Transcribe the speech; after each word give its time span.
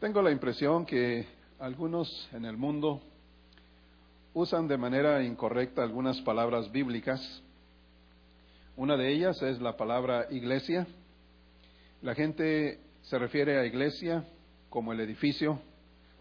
Tengo 0.00 0.22
la 0.22 0.30
impresión 0.30 0.86
que 0.86 1.26
algunos 1.58 2.26
en 2.32 2.46
el 2.46 2.56
mundo 2.56 3.02
usan 4.32 4.66
de 4.66 4.78
manera 4.78 5.22
incorrecta 5.22 5.82
algunas 5.82 6.18
palabras 6.22 6.72
bíblicas. 6.72 7.20
Una 8.78 8.96
de 8.96 9.12
ellas 9.12 9.42
es 9.42 9.60
la 9.60 9.76
palabra 9.76 10.26
iglesia. 10.30 10.86
La 12.00 12.14
gente 12.14 12.80
se 13.02 13.18
refiere 13.18 13.58
a 13.58 13.66
iglesia 13.66 14.24
como 14.70 14.94
el 14.94 15.00
edificio, 15.00 15.60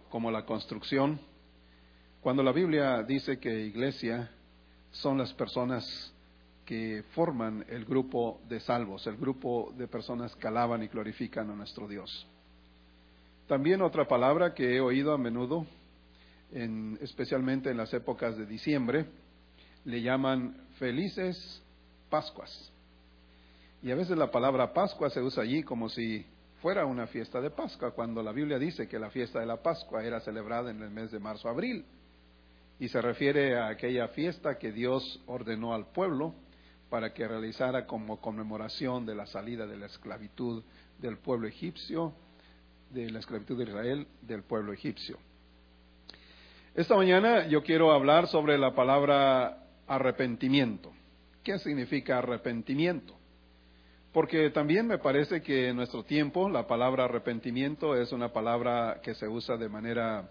como 0.09 0.30
la 0.30 0.46
construcción, 0.46 1.18
cuando 2.20 2.43
la 2.43 2.52
Biblia 2.52 3.02
dice 3.04 3.39
que 3.39 3.61
iglesia 3.61 4.30
son 4.91 5.18
las 5.18 5.32
personas 5.32 6.14
que 6.66 7.05
forman 7.16 7.66
el 7.70 7.86
grupo 7.86 8.41
de 8.50 8.59
salvos, 8.59 9.07
el 9.07 9.16
grupo 9.16 9.73
de 9.77 9.88
personas 9.88 10.36
que 10.36 10.50
alaban 10.50 10.84
y 10.84 10.89
glorifican 10.89 11.50
a 11.50 11.55
nuestro 11.55 11.88
Dios. 11.88 12.27
También 13.50 13.81
otra 13.81 14.07
palabra 14.07 14.54
que 14.54 14.75
he 14.75 14.79
oído 14.79 15.11
a 15.11 15.18
menudo, 15.18 15.65
especialmente 17.01 17.71
en 17.71 17.78
las 17.78 17.91
épocas 17.96 18.37
de 18.37 18.46
diciembre, 18.46 19.07
le 19.86 20.04
llaman 20.04 20.68
felices 20.78 21.60
Pascuas. 22.11 22.71
Y 23.82 23.89
a 23.89 23.96
veces 23.96 24.15
la 24.19 24.29
palabra 24.29 24.71
Pascua 24.71 25.10
se 25.10 25.19
usa 25.19 25.41
allí 25.41 25.64
como 25.64 25.89
si 25.89 26.24
fuera 26.61 26.86
una 26.86 27.07
fiesta 27.07 27.41
de 27.41 27.50
Pascua, 27.50 27.89
cuando 27.89 28.21
la 28.21 28.33
Biblia 28.33 28.60
dice 28.60 28.88
que 28.88 29.00
la 29.00 29.10
fiesta 29.10 29.39
de 29.39 29.47
la 29.47 29.63
Pascua 29.63 30.05
era 30.05 30.19
celebrada 30.19 30.69
en 30.69 30.83
el 30.83 30.91
mes 30.91 31.10
de 31.10 31.18
marzo-abril. 31.18 31.86
Y 32.80 32.88
se 32.88 33.02
refiere 33.02 33.58
a 33.58 33.69
aquella 33.69 34.09
fiesta 34.09 34.59
que 34.59 34.72
Dios 34.72 35.23
ordenó 35.25 35.73
al 35.73 35.88
pueblo 35.88 36.36
para 36.91 37.16
que 37.16 37.27
realizara 37.27 37.88
como 37.88 38.22
conmemoración 38.22 39.08
de 39.08 39.16
la 39.16 39.25
salida 39.25 39.66
de 39.66 39.77
la 39.77 39.88
esclavitud 39.88 40.63
del 41.00 41.17
pueblo 41.17 41.47
egipcio, 41.47 42.13
de 42.92 43.09
la 43.09 43.20
esclavitud 43.20 43.58
de 43.58 43.64
Israel, 43.66 44.08
del 44.22 44.44
pueblo 44.44 44.73
egipcio. 44.73 45.17
Esta 46.75 46.95
mañana 46.95 47.47
yo 47.47 47.63
quiero 47.63 47.91
hablar 47.91 48.27
sobre 48.27 48.58
la 48.58 48.73
palabra 48.73 49.66
arrepentimiento. 49.88 50.91
¿Qué 51.44 51.59
significa 51.59 52.19
arrepentimiento? 52.19 53.16
Porque 54.13 54.50
también 54.50 54.88
me 54.88 54.97
parece 54.97 55.41
que 55.41 55.69
en 55.69 55.75
nuestro 55.75 56.03
tiempo 56.03 56.50
la 56.50 56.67
palabra 56.67 57.05
arrepentimiento 57.05 57.95
es 57.95 58.11
una 58.11 58.33
palabra 58.33 59.02
que 59.03 59.13
se 59.13 59.28
usa 59.28 59.58
de 59.58 59.69
manera, 59.69 60.30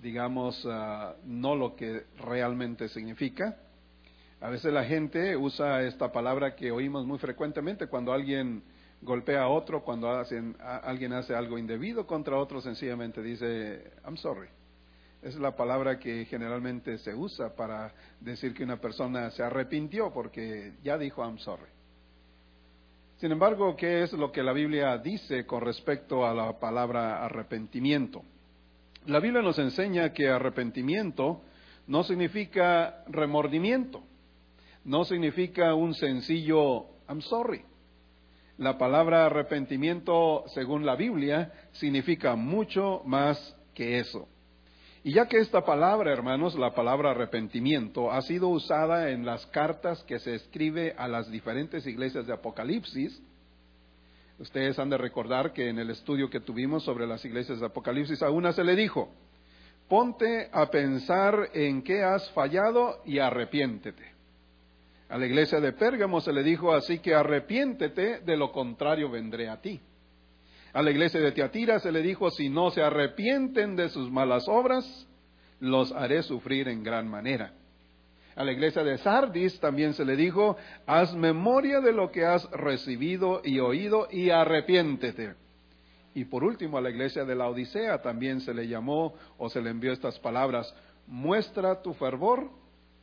digamos, 0.00 0.66
ah, 0.70 1.14
no 1.24 1.54
lo 1.54 1.76
que 1.76 2.04
realmente 2.18 2.88
significa. 2.88 3.56
A 4.40 4.50
veces 4.50 4.72
la 4.72 4.84
gente 4.84 5.36
usa 5.36 5.82
esta 5.82 6.12
palabra 6.12 6.54
que 6.54 6.70
oímos 6.70 7.04
muy 7.04 7.18
frecuentemente 7.18 7.88
cuando 7.88 8.12
alguien 8.12 8.62
golpea 9.00 9.42
a 9.42 9.48
otro, 9.48 9.82
cuando 9.82 10.10
alguien 10.10 11.12
hace 11.12 11.34
algo 11.34 11.58
indebido 11.58 12.06
contra 12.06 12.36
otro, 12.36 12.60
sencillamente 12.60 13.22
dice, 13.22 13.92
I'm 14.04 14.16
sorry. 14.16 14.48
Es 15.22 15.36
la 15.36 15.56
palabra 15.56 15.98
que 15.98 16.24
generalmente 16.26 16.98
se 16.98 17.14
usa 17.14 17.54
para 17.54 17.92
decir 18.20 18.54
que 18.54 18.62
una 18.62 18.80
persona 18.80 19.30
se 19.30 19.42
arrepintió 19.42 20.12
porque 20.12 20.74
ya 20.82 20.96
dijo 20.96 21.24
I'm 21.24 21.38
sorry. 21.38 21.70
Sin 23.16 23.32
embargo, 23.32 23.74
¿qué 23.74 24.04
es 24.04 24.12
lo 24.12 24.30
que 24.30 24.44
la 24.44 24.52
Biblia 24.52 24.96
dice 24.98 25.44
con 25.44 25.62
respecto 25.62 26.24
a 26.24 26.32
la 26.32 26.60
palabra 26.60 27.24
arrepentimiento? 27.24 28.22
La 29.06 29.18
Biblia 29.18 29.42
nos 29.42 29.58
enseña 29.58 30.12
que 30.12 30.28
arrepentimiento 30.28 31.42
no 31.88 32.04
significa 32.04 33.02
remordimiento, 33.08 34.02
no 34.84 35.04
significa 35.04 35.74
un 35.74 35.94
sencillo 35.94 36.86
I'm 37.08 37.22
sorry. 37.22 37.64
La 38.58 38.76
palabra 38.76 39.26
arrepentimiento, 39.26 40.44
según 40.48 40.84
la 40.84 40.96
Biblia, 40.96 41.52
significa 41.72 42.34
mucho 42.34 43.02
más 43.04 43.56
que 43.72 44.00
eso. 44.00 44.28
Y 45.04 45.12
ya 45.12 45.26
que 45.26 45.38
esta 45.38 45.64
palabra, 45.64 46.12
hermanos, 46.12 46.58
la 46.58 46.74
palabra 46.74 47.12
arrepentimiento, 47.12 48.10
ha 48.10 48.20
sido 48.22 48.48
usada 48.48 49.10
en 49.10 49.24
las 49.24 49.46
cartas 49.46 50.02
que 50.02 50.18
se 50.18 50.34
escribe 50.34 50.92
a 50.98 51.06
las 51.06 51.30
diferentes 51.30 51.86
iglesias 51.86 52.26
de 52.26 52.32
Apocalipsis, 52.32 53.22
ustedes 54.40 54.76
han 54.80 54.90
de 54.90 54.98
recordar 54.98 55.52
que 55.52 55.68
en 55.68 55.78
el 55.78 55.90
estudio 55.90 56.28
que 56.28 56.40
tuvimos 56.40 56.82
sobre 56.82 57.06
las 57.06 57.24
iglesias 57.24 57.60
de 57.60 57.66
Apocalipsis, 57.66 58.22
a 58.22 58.30
una 58.30 58.52
se 58.52 58.64
le 58.64 58.74
dijo, 58.74 59.08
ponte 59.88 60.48
a 60.52 60.68
pensar 60.68 61.50
en 61.54 61.82
qué 61.82 62.02
has 62.02 62.28
fallado 62.32 63.02
y 63.04 63.20
arrepiéntete. 63.20 64.17
A 65.08 65.16
la 65.16 65.26
iglesia 65.26 65.60
de 65.60 65.72
Pérgamo 65.72 66.20
se 66.20 66.32
le 66.32 66.42
dijo, 66.42 66.72
así 66.72 66.98
que 66.98 67.14
arrepiéntete, 67.14 68.20
de 68.20 68.36
lo 68.36 68.52
contrario 68.52 69.10
vendré 69.10 69.48
a 69.48 69.60
ti. 69.60 69.80
A 70.72 70.82
la 70.82 70.90
iglesia 70.90 71.20
de 71.20 71.32
Tiatira 71.32 71.80
se 71.80 71.90
le 71.90 72.02
dijo, 72.02 72.30
si 72.30 72.50
no 72.50 72.70
se 72.70 72.82
arrepienten 72.82 73.74
de 73.74 73.88
sus 73.88 74.10
malas 74.10 74.46
obras, 74.48 75.06
los 75.60 75.92
haré 75.92 76.22
sufrir 76.22 76.68
en 76.68 76.82
gran 76.82 77.08
manera. 77.08 77.52
A 78.36 78.44
la 78.44 78.52
iglesia 78.52 78.84
de 78.84 78.98
Sardis 78.98 79.58
también 79.58 79.94
se 79.94 80.04
le 80.04 80.14
dijo, 80.14 80.56
haz 80.86 81.14
memoria 81.14 81.80
de 81.80 81.92
lo 81.92 82.12
que 82.12 82.24
has 82.24 82.48
recibido 82.50 83.40
y 83.42 83.58
oído 83.58 84.08
y 84.12 84.30
arrepiéntete. 84.30 85.34
Y 86.14 86.26
por 86.26 86.44
último, 86.44 86.78
a 86.78 86.80
la 86.80 86.90
iglesia 86.90 87.24
de 87.24 87.34
la 87.34 87.48
Odisea 87.48 88.00
también 88.02 88.40
se 88.40 88.54
le 88.54 88.68
llamó 88.68 89.14
o 89.38 89.48
se 89.48 89.60
le 89.60 89.70
envió 89.70 89.92
estas 89.92 90.18
palabras, 90.18 90.72
muestra 91.06 91.82
tu 91.82 91.94
fervor 91.94 92.50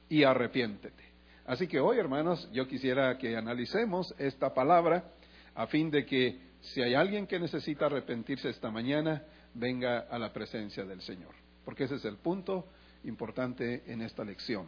y 0.08 0.24
arrepiéntete. 0.24 1.15
Así 1.46 1.68
que 1.68 1.80
hoy, 1.80 2.00
hermanos, 2.00 2.50
yo 2.52 2.68
quisiera 2.68 3.18
que 3.18 3.38
analicemos 3.38 4.14
esta 4.18 4.54
palabra 4.54 5.12
a 5.54 5.68
fin 5.68 5.92
de 5.92 6.06
que 6.06 6.40
si 6.60 6.82
hay 6.82 6.96
alguien 6.96 7.28
que 7.28 7.40
necesita 7.40 7.86
arrepentirse 7.86 8.50
esta 8.50 8.72
mañana, 8.72 9.24
venga 9.54 10.00
a 10.10 10.18
la 10.18 10.34
presencia 10.34 10.84
del 10.86 11.02
Señor, 11.02 11.34
porque 11.64 11.84
ese 11.84 11.96
es 11.96 12.06
el 12.06 12.18
punto 12.18 12.68
importante 13.04 13.84
en 13.86 14.02
esta 14.02 14.24
lección. 14.24 14.68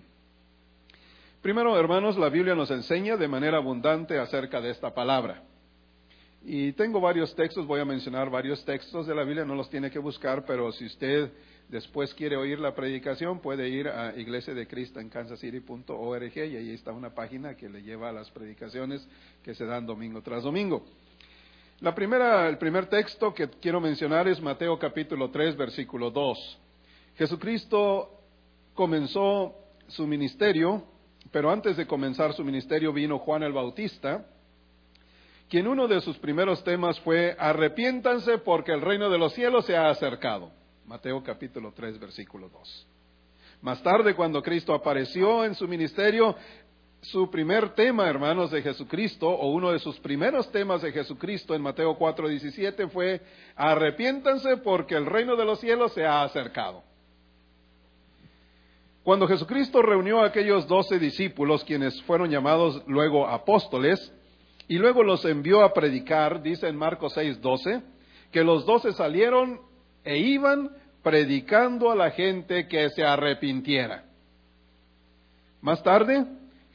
Primero, 1.42 1.80
hermanos, 1.80 2.18
la 2.18 2.30
Biblia 2.30 2.54
nos 2.54 2.70
enseña 2.70 3.18
de 3.18 3.28
manera 3.28 3.58
abundante 3.58 4.20
acerca 4.20 4.62
de 4.62 4.70
esta 4.70 4.94
palabra. 4.94 5.44
Y 6.44 6.74
tengo 6.74 7.02
varios 7.02 7.36
textos, 7.36 7.66
voy 7.66 7.80
a 7.80 7.86
mencionar 7.86 8.30
varios 8.30 8.64
textos 8.64 9.08
de 9.08 9.16
la 9.16 9.24
Biblia, 9.24 9.46
no 9.46 9.56
los 9.56 9.70
tiene 9.70 9.90
que 9.90 10.00
buscar, 10.00 10.46
pero 10.46 10.72
si 10.72 10.86
usted 10.86 11.32
después 11.70 12.14
quiere 12.14 12.38
oír 12.38 12.60
la 12.60 12.74
predicación, 12.74 13.40
puede 13.40 13.70
ir 13.70 13.88
a 13.88 14.16
Iglesia 14.16 14.54
de 14.54 14.68
Cristo 14.68 15.00
en 15.00 15.10
kansascity.org 15.10 16.38
y 16.38 16.40
ahí 16.40 16.72
está 16.72 16.92
una 16.92 17.14
página 17.14 17.56
que 17.56 17.70
le 17.70 17.82
lleva 17.82 18.10
a 18.10 18.14
las 18.14 18.30
predicaciones 18.32 19.08
que 19.44 19.54
se 19.54 19.66
dan 19.66 19.86
domingo 19.86 20.22
tras 20.22 20.44
domingo. 20.44 20.86
La 21.80 21.94
primera, 21.94 22.48
el 22.50 22.58
primer 22.58 22.88
texto 22.88 23.34
que 23.34 23.50
quiero 23.50 23.80
mencionar 23.80 24.28
es 24.28 24.42
Mateo 24.42 24.80
capítulo 24.80 25.30
3, 25.30 25.56
versículo 25.56 26.10
2. 26.10 26.60
Jesucristo 27.18 28.10
comenzó 28.74 29.54
su 29.88 30.08
ministerio, 30.08 30.84
pero 31.32 31.52
antes 31.52 31.78
de 31.78 31.86
comenzar 31.86 32.34
su 32.34 32.44
ministerio 32.44 32.92
vino 32.94 33.20
Juan 33.20 33.44
el 33.44 33.54
Bautista, 33.54 34.26
quien 35.50 35.68
uno 35.68 35.88
de 35.88 36.02
sus 36.02 36.18
primeros 36.18 36.64
temas 36.64 37.00
fue 37.02 37.36
arrepiéntanse 37.38 38.40
porque 38.40 38.72
el 38.72 38.82
reino 38.82 39.10
de 39.10 39.18
los 39.18 39.34
cielos 39.34 39.66
se 39.66 39.78
ha 39.78 39.90
acercado. 39.90 40.52
Mateo 40.88 41.22
capítulo 41.22 41.74
3, 41.74 42.00
versículo 42.00 42.48
2. 42.48 42.88
Más 43.62 43.84
tarde, 43.84 44.16
cuando 44.16 44.42
Cristo 44.42 44.74
apareció 44.74 45.44
en 45.44 45.54
su 45.54 45.68
ministerio, 45.68 46.34
su 47.02 47.30
primer 47.30 47.76
tema, 47.76 48.08
hermanos, 48.08 48.52
de 48.52 48.62
Jesucristo, 48.62 49.28
o 49.28 49.52
uno 49.52 49.74
de 49.74 49.80
sus 49.80 50.00
primeros 50.00 50.50
temas 50.50 50.82
de 50.82 50.94
Jesucristo 50.94 51.54
en 51.54 51.62
Mateo 51.62 51.98
4, 51.98 52.30
17 52.30 52.88
fue, 52.88 53.22
arrepiéntanse 53.58 54.56
porque 54.58 54.96
el 54.96 55.06
reino 55.06 55.36
de 55.36 55.44
los 55.44 55.60
cielos 55.60 55.92
se 55.92 56.06
ha 56.06 56.24
acercado. 56.24 56.82
Cuando 59.04 59.28
Jesucristo 59.28 59.82
reunió 59.82 60.22
a 60.22 60.28
aquellos 60.28 60.68
doce 60.68 61.00
discípulos, 61.00 61.66
quienes 61.66 62.02
fueron 62.04 62.30
llamados 62.30 62.82
luego 62.88 63.28
apóstoles, 63.28 64.14
y 64.70 64.78
luego 64.78 65.04
los 65.04 65.26
envió 65.26 65.64
a 65.64 65.74
predicar, 65.74 66.42
dice 66.42 66.70
en 66.70 66.78
Marcos 66.78 67.12
6, 67.14 67.42
12, 67.42 67.82
que 68.32 68.44
los 68.46 68.66
doce 68.66 68.94
salieron 68.94 69.68
e 70.08 70.18
iban 70.20 70.72
predicando 71.04 71.92
a 71.92 71.96
la 71.96 72.12
gente 72.12 72.68
que 72.68 72.90
se 72.92 73.04
arrepintiera. 73.04 74.06
Más 75.62 75.84
tarde, 75.84 76.26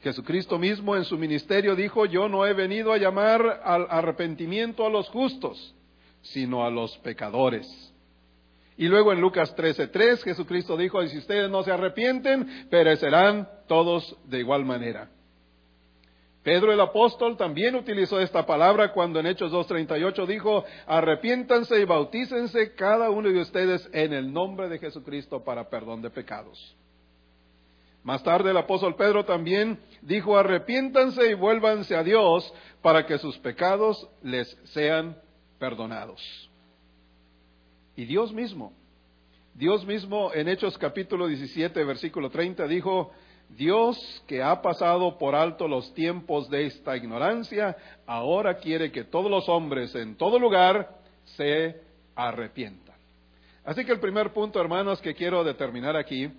Jesucristo 0.03 0.59
mismo 0.59 0.95
en 0.95 1.03
su 1.03 1.17
ministerio 1.17 1.75
dijo, 1.75 2.05
yo 2.05 2.29
no 2.29 2.45
he 2.45 2.53
venido 2.53 2.93
a 2.93 2.97
llamar 2.97 3.61
al 3.63 3.87
arrepentimiento 3.89 4.85
a 4.85 4.89
los 4.89 5.09
justos, 5.09 5.73
sino 6.21 6.63
a 6.63 6.69
los 6.69 6.95
pecadores. 6.99 7.67
Y 8.77 8.87
luego 8.87 9.11
en 9.11 9.19
Lucas 9.19 9.55
13:3 9.55 10.23
Jesucristo 10.23 10.77
dijo, 10.77 11.05
si 11.07 11.17
ustedes 11.17 11.49
no 11.49 11.63
se 11.63 11.71
arrepienten, 11.71 12.67
perecerán 12.69 13.49
todos 13.67 14.15
de 14.25 14.39
igual 14.39 14.63
manera. 14.63 15.09
Pedro 16.43 16.73
el 16.73 16.81
apóstol 16.81 17.37
también 17.37 17.73
utilizó 17.73 18.19
esta 18.19 18.45
palabra 18.45 18.91
cuando 18.91 19.21
en 19.21 19.27
Hechos 19.27 19.53
2.38 19.53 20.27
dijo, 20.27 20.65
arrepiéntanse 20.85 21.79
y 21.79 21.85
bautícense 21.85 22.75
cada 22.75 23.09
uno 23.09 23.29
de 23.29 23.39
ustedes 23.39 23.89
en 23.93 24.11
el 24.11 24.31
nombre 24.33 24.67
de 24.67 24.77
Jesucristo 24.77 25.41
para 25.41 25.69
perdón 25.69 26.01
de 26.01 26.09
pecados. 26.09 26.75
Más 28.03 28.21
tarde 28.21 28.51
el 28.51 28.57
apóstol 28.57 28.95
Pedro 28.95 29.23
también 29.23 29.79
dijo, 30.01 30.37
arrepiéntanse 30.37 31.29
y 31.29 31.33
vuélvanse 31.33 31.95
a 31.95 32.03
Dios 32.03 32.53
para 32.81 33.05
que 33.05 33.17
sus 33.17 33.37
pecados 33.39 34.09
les 34.21 34.49
sean 34.65 35.17
perdonados. 35.59 36.21
Y 37.95 38.03
Dios 38.03 38.33
mismo, 38.33 38.73
Dios 39.53 39.85
mismo 39.85 40.33
en 40.33 40.49
Hechos 40.49 40.77
capítulo 40.77 41.27
17, 41.27 41.81
versículo 41.85 42.29
30 42.29 42.67
dijo, 42.67 43.13
Dios 43.55 44.23
que 44.27 44.41
ha 44.41 44.61
pasado 44.61 45.17
por 45.17 45.35
alto 45.35 45.67
los 45.67 45.93
tiempos 45.93 46.49
de 46.49 46.65
esta 46.65 46.97
ignorancia, 46.97 47.75
ahora 48.05 48.57
quiere 48.57 48.91
que 48.91 49.03
todos 49.03 49.29
los 49.29 49.47
hombres 49.49 49.93
en 49.95 50.15
todo 50.15 50.39
lugar 50.39 50.97
se 51.23 51.81
arrepientan. 52.15 52.95
Así 53.63 53.85
que 53.85 53.91
el 53.91 53.99
primer 53.99 54.33
punto, 54.33 54.59
hermanos, 54.59 55.01
que 55.01 55.13
quiero 55.13 55.43
determinar 55.43 55.95
aquí, 55.95 56.29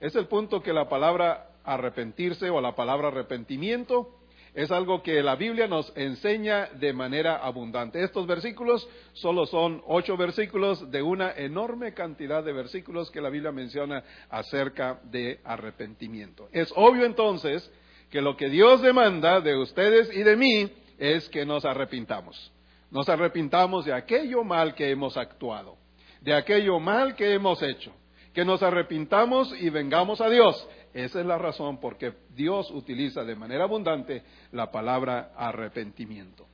es 0.00 0.14
el 0.14 0.26
punto 0.26 0.62
que 0.62 0.72
la 0.72 0.88
palabra 0.88 1.48
arrepentirse 1.64 2.50
o 2.50 2.60
la 2.60 2.74
palabra 2.74 3.08
arrepentimiento 3.08 4.17
es 4.58 4.72
algo 4.72 5.04
que 5.04 5.22
la 5.22 5.36
Biblia 5.36 5.68
nos 5.68 5.92
enseña 5.96 6.66
de 6.80 6.92
manera 6.92 7.36
abundante. 7.36 8.02
Estos 8.02 8.26
versículos 8.26 8.88
solo 9.12 9.46
son 9.46 9.80
ocho 9.86 10.16
versículos 10.16 10.90
de 10.90 11.00
una 11.00 11.30
enorme 11.30 11.94
cantidad 11.94 12.42
de 12.42 12.52
versículos 12.52 13.08
que 13.12 13.20
la 13.20 13.30
Biblia 13.30 13.52
menciona 13.52 14.02
acerca 14.28 14.98
de 15.04 15.38
arrepentimiento. 15.44 16.48
Es 16.50 16.72
obvio 16.74 17.04
entonces 17.04 17.70
que 18.10 18.20
lo 18.20 18.36
que 18.36 18.48
Dios 18.48 18.82
demanda 18.82 19.40
de 19.40 19.56
ustedes 19.56 20.12
y 20.12 20.24
de 20.24 20.34
mí 20.34 20.72
es 20.98 21.28
que 21.28 21.46
nos 21.46 21.64
arrepintamos. 21.64 22.52
Nos 22.90 23.08
arrepintamos 23.08 23.84
de 23.84 23.92
aquello 23.92 24.42
mal 24.42 24.74
que 24.74 24.90
hemos 24.90 25.16
actuado, 25.16 25.76
de 26.20 26.34
aquello 26.34 26.80
mal 26.80 27.14
que 27.14 27.32
hemos 27.32 27.62
hecho, 27.62 27.92
que 28.34 28.44
nos 28.44 28.60
arrepintamos 28.60 29.54
y 29.60 29.70
vengamos 29.70 30.20
a 30.20 30.28
Dios. 30.28 30.68
Esa 30.94 31.20
es 31.20 31.26
la 31.26 31.38
razón 31.38 31.78
por 31.78 31.96
que 31.96 32.12
Dios 32.34 32.70
utiliza 32.70 33.24
de 33.24 33.36
manera 33.36 33.64
abundante 33.64 34.22
la 34.52 34.70
palabra 34.70 35.32
arrepentimiento. 35.36 36.46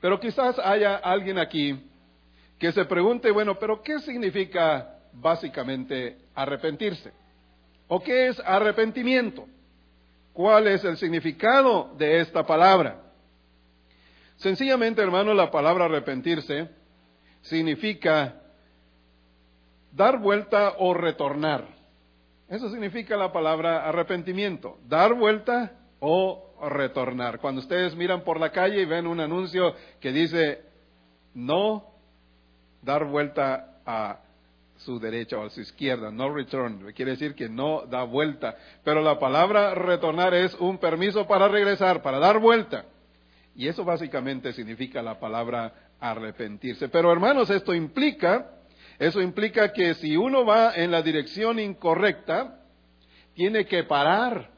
Pero 0.00 0.20
quizás 0.20 0.58
haya 0.58 0.96
alguien 0.96 1.38
aquí 1.38 1.78
que 2.58 2.72
se 2.72 2.84
pregunte, 2.84 3.30
bueno, 3.30 3.58
pero 3.58 3.82
¿qué 3.82 3.98
significa 4.00 4.98
básicamente 5.12 6.18
arrepentirse? 6.34 7.12
¿O 7.88 8.02
qué 8.02 8.28
es 8.28 8.40
arrepentimiento? 8.40 9.46
¿Cuál 10.32 10.66
es 10.66 10.84
el 10.84 10.96
significado 10.96 11.94
de 11.96 12.20
esta 12.20 12.44
palabra? 12.44 13.00
Sencillamente, 14.36 15.00
hermano, 15.00 15.32
la 15.32 15.50
palabra 15.50 15.86
arrepentirse 15.86 16.68
significa 17.42 18.40
dar 19.92 20.18
vuelta 20.18 20.74
o 20.78 20.92
retornar. 20.92 21.73
Eso 22.48 22.68
significa 22.70 23.16
la 23.16 23.32
palabra 23.32 23.88
arrepentimiento, 23.88 24.78
dar 24.86 25.14
vuelta 25.14 25.72
o 26.00 26.54
retornar. 26.68 27.38
Cuando 27.38 27.60
ustedes 27.60 27.96
miran 27.96 28.22
por 28.22 28.38
la 28.38 28.50
calle 28.50 28.82
y 28.82 28.84
ven 28.84 29.06
un 29.06 29.20
anuncio 29.20 29.74
que 30.00 30.12
dice 30.12 30.62
no 31.34 31.84
dar 32.82 33.06
vuelta 33.06 33.78
a 33.86 34.20
su 34.76 34.98
derecha 34.98 35.38
o 35.38 35.46
a 35.46 35.50
su 35.50 35.62
izquierda, 35.62 36.10
no 36.10 36.32
return, 36.34 36.92
quiere 36.92 37.12
decir 37.12 37.34
que 37.34 37.48
no 37.48 37.86
da 37.86 38.02
vuelta. 38.02 38.56
Pero 38.82 39.00
la 39.00 39.18
palabra 39.18 39.74
retornar 39.74 40.34
es 40.34 40.54
un 40.56 40.78
permiso 40.78 41.26
para 41.26 41.48
regresar, 41.48 42.02
para 42.02 42.18
dar 42.18 42.38
vuelta. 42.38 42.84
Y 43.56 43.68
eso 43.68 43.84
básicamente 43.84 44.52
significa 44.52 45.00
la 45.00 45.18
palabra 45.18 45.72
arrepentirse. 46.00 46.88
Pero 46.88 47.10
hermanos, 47.10 47.48
esto 47.48 47.72
implica 47.72 48.50
eso 48.98 49.20
implica 49.20 49.72
que 49.72 49.94
si 49.94 50.16
uno 50.16 50.44
va 50.44 50.74
en 50.74 50.90
la 50.90 51.02
dirección 51.02 51.58
incorrecta, 51.58 52.60
tiene 53.34 53.66
que 53.66 53.84
parar 53.84 54.50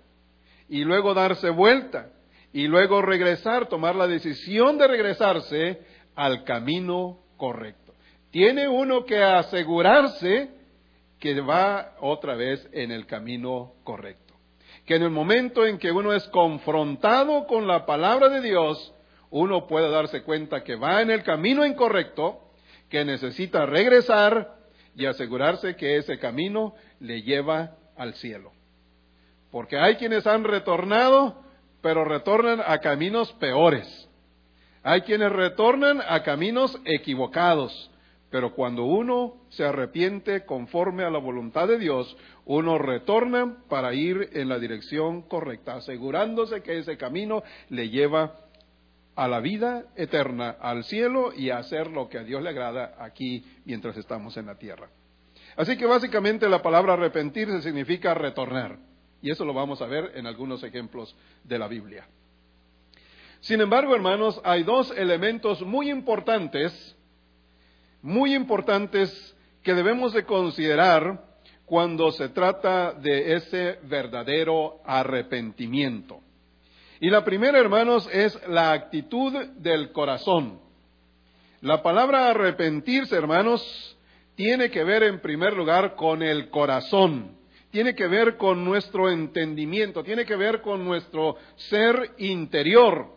y 0.69 0.85
luego 0.85 1.15
darse 1.15 1.51
vuelta 1.51 2.11
y 2.53 2.67
luego 2.69 3.03
regresar, 3.03 3.69
tomar 3.69 3.95
la 3.95 4.07
decisión 4.07 4.79
de 4.79 4.89
regresarse 4.89 5.81
al 6.15 6.45
camino 6.45 7.21
correcto. 7.37 7.95
Tiene 8.31 8.69
uno 8.69 9.05
que 9.05 9.23
asegurarse 9.23 10.51
que 11.19 11.41
va 11.41 11.95
otra 12.01 12.35
vez 12.35 12.69
en 12.73 12.91
el 12.91 13.07
camino 13.07 13.75
correcto. 13.85 14.35
Que 14.85 14.97
en 14.97 15.03
el 15.03 15.11
momento 15.11 15.67
en 15.67 15.79
que 15.79 15.91
uno 15.91 16.13
es 16.13 16.25
confrontado 16.29 17.47
con 17.47 17.67
la 17.67 17.87
palabra 17.87 18.29
de 18.29 18.41
Dios, 18.41 18.95
uno 19.31 19.67
puede 19.67 19.91
darse 19.91 20.23
cuenta 20.23 20.63
que 20.63 20.77
va 20.77 21.03
en 21.03 21.11
el 21.11 21.23
camino 21.23 21.65
incorrecto 21.65 22.46
que 22.89 23.05
necesita 23.05 23.67
regresar 23.67 24.57
y 24.95 25.07
asegurarse 25.07 25.77
que 25.77 25.97
ese 25.97 26.19
camino 26.19 26.75
le 27.01 27.23
lleva 27.23 27.77
al 27.97 28.15
cielo. 28.15 28.53
Porque 29.51 29.79
hay 29.79 29.97
quienes 29.97 30.27
han 30.27 30.45
retornado, 30.45 31.43
pero 31.83 32.05
retornan 32.05 32.63
a 32.65 32.79
caminos 32.79 33.33
peores. 33.35 34.09
Hay 34.83 35.03
quienes 35.03 35.33
retornan 35.33 36.01
a 36.07 36.23
caminos 36.23 36.79
equivocados. 36.85 37.91
Pero 38.31 38.55
cuando 38.55 38.85
uno 38.85 39.35
se 39.51 39.65
arrepiente 39.65 40.45
conforme 40.45 41.05
a 41.05 41.11
la 41.11 41.19
voluntad 41.19 41.69
de 41.69 41.79
Dios, 41.79 42.17
uno 42.45 42.77
retorna 42.77 43.59
para 43.69 43.95
ir 43.95 44.31
en 44.33 44.49
la 44.49 44.59
dirección 44.59 45.23
correcta, 45.23 45.77
asegurándose 45.77 46.63
que 46.63 46.79
ese 46.79 46.97
camino 46.97 47.43
le 47.69 47.89
lleva 47.89 48.46
a 49.17 49.27
la 49.27 49.41
vida 49.41 49.87
eterna, 49.97 50.57
al 50.61 50.85
cielo 50.85 51.33
y 51.35 51.51
a 51.51 51.59
hacer 51.59 51.89
lo 51.89 52.09
que 52.09 52.19
a 52.19 52.23
Dios 52.23 52.43
le 52.43 52.51
agrada 52.51 52.95
aquí 52.99 53.45
mientras 53.65 53.97
estamos 53.97 54.37
en 54.37 54.47
la 54.47 54.57
tierra. 54.57 54.89
Así 55.57 55.77
que 55.79 55.87
básicamente 55.87 56.49
la 56.49 56.63
palabra 56.63 56.93
arrepentirse 56.93 57.63
significa 57.63 58.13
retornar. 58.13 58.79
Y 59.23 59.31
eso 59.31 59.45
lo 59.47 59.55
vamos 59.55 59.81
a 59.81 59.87
ver 59.87 60.13
en 60.15 60.27
algunos 60.27 60.63
ejemplos 60.63 61.17
de 61.43 61.59
la 61.59 61.67
Biblia. 61.67 62.07
Sin 63.41 63.61
embargo, 63.61 63.95
hermanos, 63.95 64.41
hay 64.45 64.63
dos 64.63 64.93
elementos 64.97 65.63
muy 65.63 65.91
importantes, 65.91 66.95
muy 68.03 68.35
importantes 68.35 69.35
que 69.63 69.75
debemos 69.75 70.13
de 70.13 70.25
considerar 70.25 71.25
cuando 71.65 72.13
se 72.13 72.29
trata 72.29 72.93
de 72.93 73.35
ese 73.35 73.79
verdadero 73.85 74.81
arrepentimiento. 74.85 76.21
Y 77.01 77.11
la 77.11 77.25
primera, 77.25 77.59
hermanos, 77.59 78.09
es 78.13 78.39
la 78.49 78.73
actitud 78.73 79.35
del 79.57 79.93
corazón. 79.93 80.61
La 81.61 81.83
palabra 81.83 82.31
arrepentirse, 82.31 83.17
hermanos, 83.17 83.99
tiene 84.35 84.71
que 84.71 84.85
ver 84.85 85.03
en 85.03 85.21
primer 85.21 85.55
lugar 85.55 85.95
con 85.95 86.23
el 86.23 86.49
corazón, 86.51 87.37
tiene 87.71 87.95
que 87.95 88.07
ver 88.07 88.37
con 88.37 88.65
nuestro 88.65 89.11
entendimiento, 89.11 90.03
tiene 90.03 90.25
que 90.25 90.37
ver 90.37 90.63
con 90.63 90.85
nuestro 90.85 91.37
ser 91.57 92.13
interior. 92.19 93.15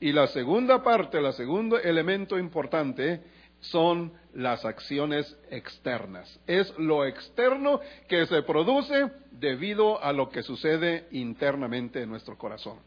Y 0.00 0.12
la 0.12 0.26
segunda 0.28 0.82
parte, 0.82 1.18
el 1.18 1.32
segundo 1.32 1.78
elemento 1.78 2.38
importante, 2.38 3.22
son 3.60 4.12
las 4.34 4.64
acciones 4.64 5.36
externas. 5.50 6.40
Es 6.46 6.72
lo 6.78 7.04
externo 7.04 7.80
que 8.08 8.24
se 8.26 8.42
produce 8.42 9.10
debido 9.32 10.02
a 10.02 10.12
lo 10.12 10.28
que 10.28 10.42
sucede 10.42 11.08
internamente 11.10 12.02
en 12.02 12.10
nuestro 12.10 12.38
corazón 12.38 12.78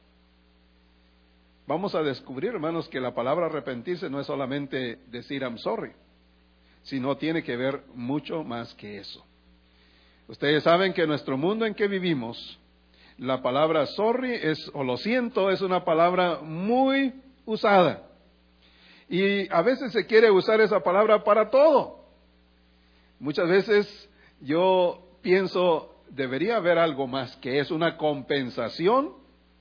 vamos 1.68 1.96
a 1.96 2.04
descubrir, 2.04 2.52
hermanos, 2.52 2.88
que 2.90 3.00
la 3.00 3.14
palabra 3.14 3.48
arrepentirse 3.48 4.10
no 4.10 4.20
es 4.20 4.28
solamente 4.28 5.00
decir 5.08 5.42
I'm 5.42 5.58
sorry, 5.58 5.92
sino 6.84 7.18
tiene 7.18 7.44
que 7.44 7.56
ver 7.56 7.84
mucho 7.94 8.44
más 8.44 8.74
que 8.76 8.98
eso. 8.98 9.26
Ustedes 10.28 10.64
saben 10.64 10.94
que 10.94 11.04
en 11.04 11.10
nuestro 11.10 11.38
mundo 11.38 11.66
en 11.66 11.76
que 11.76 11.88
vivimos, 11.88 12.60
la 13.18 13.42
palabra 13.42 13.86
sorry 13.86 14.34
es, 14.34 14.72
o 14.74 14.84
lo 14.84 14.98
siento, 14.98 15.50
es 15.50 15.62
una 15.62 15.84
palabra 15.84 16.40
muy 16.42 17.14
usada. 17.46 18.08
Y 19.10 19.52
a 19.52 19.62
veces 19.62 19.92
se 19.92 20.06
quiere 20.06 20.32
usar 20.32 20.62
esa 20.62 20.80
palabra 20.80 21.24
para 21.24 21.50
todo. 21.50 22.06
Muchas 23.20 23.48
veces 23.50 24.10
yo 24.40 25.06
pienso, 25.22 25.94
debería 26.10 26.56
haber 26.56 26.78
algo 26.78 27.08
más, 27.08 27.36
que 27.38 27.60
es 27.60 27.70
una 27.70 27.98
compensación 27.98 29.14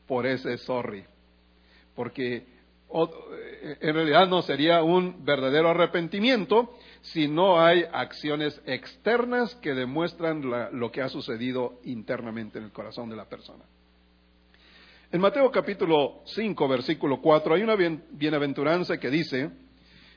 por 0.06 0.26
ese 0.26 0.56
sorry 0.58 1.04
porque 2.00 2.36
eh, 2.36 3.76
en 3.78 3.94
realidad 3.94 4.26
no 4.26 4.40
sería 4.40 4.82
un 4.82 5.22
verdadero 5.22 5.68
arrepentimiento 5.68 6.74
si 7.02 7.28
no 7.28 7.60
hay 7.60 7.84
acciones 7.92 8.58
externas 8.64 9.54
que 9.56 9.74
demuestran 9.74 10.42
lo 10.72 10.90
que 10.90 11.02
ha 11.02 11.10
sucedido 11.10 11.78
internamente 11.84 12.56
en 12.56 12.64
el 12.64 12.72
corazón 12.72 13.10
de 13.10 13.16
la 13.16 13.26
persona. 13.26 13.64
En 15.12 15.20
Mateo 15.20 15.50
capítulo 15.50 16.22
5, 16.24 16.68
versículo 16.68 17.20
4, 17.20 17.56
hay 17.56 17.62
una 17.64 17.76
bienaventuranza 17.76 18.96
que 18.96 19.10
dice, 19.10 19.50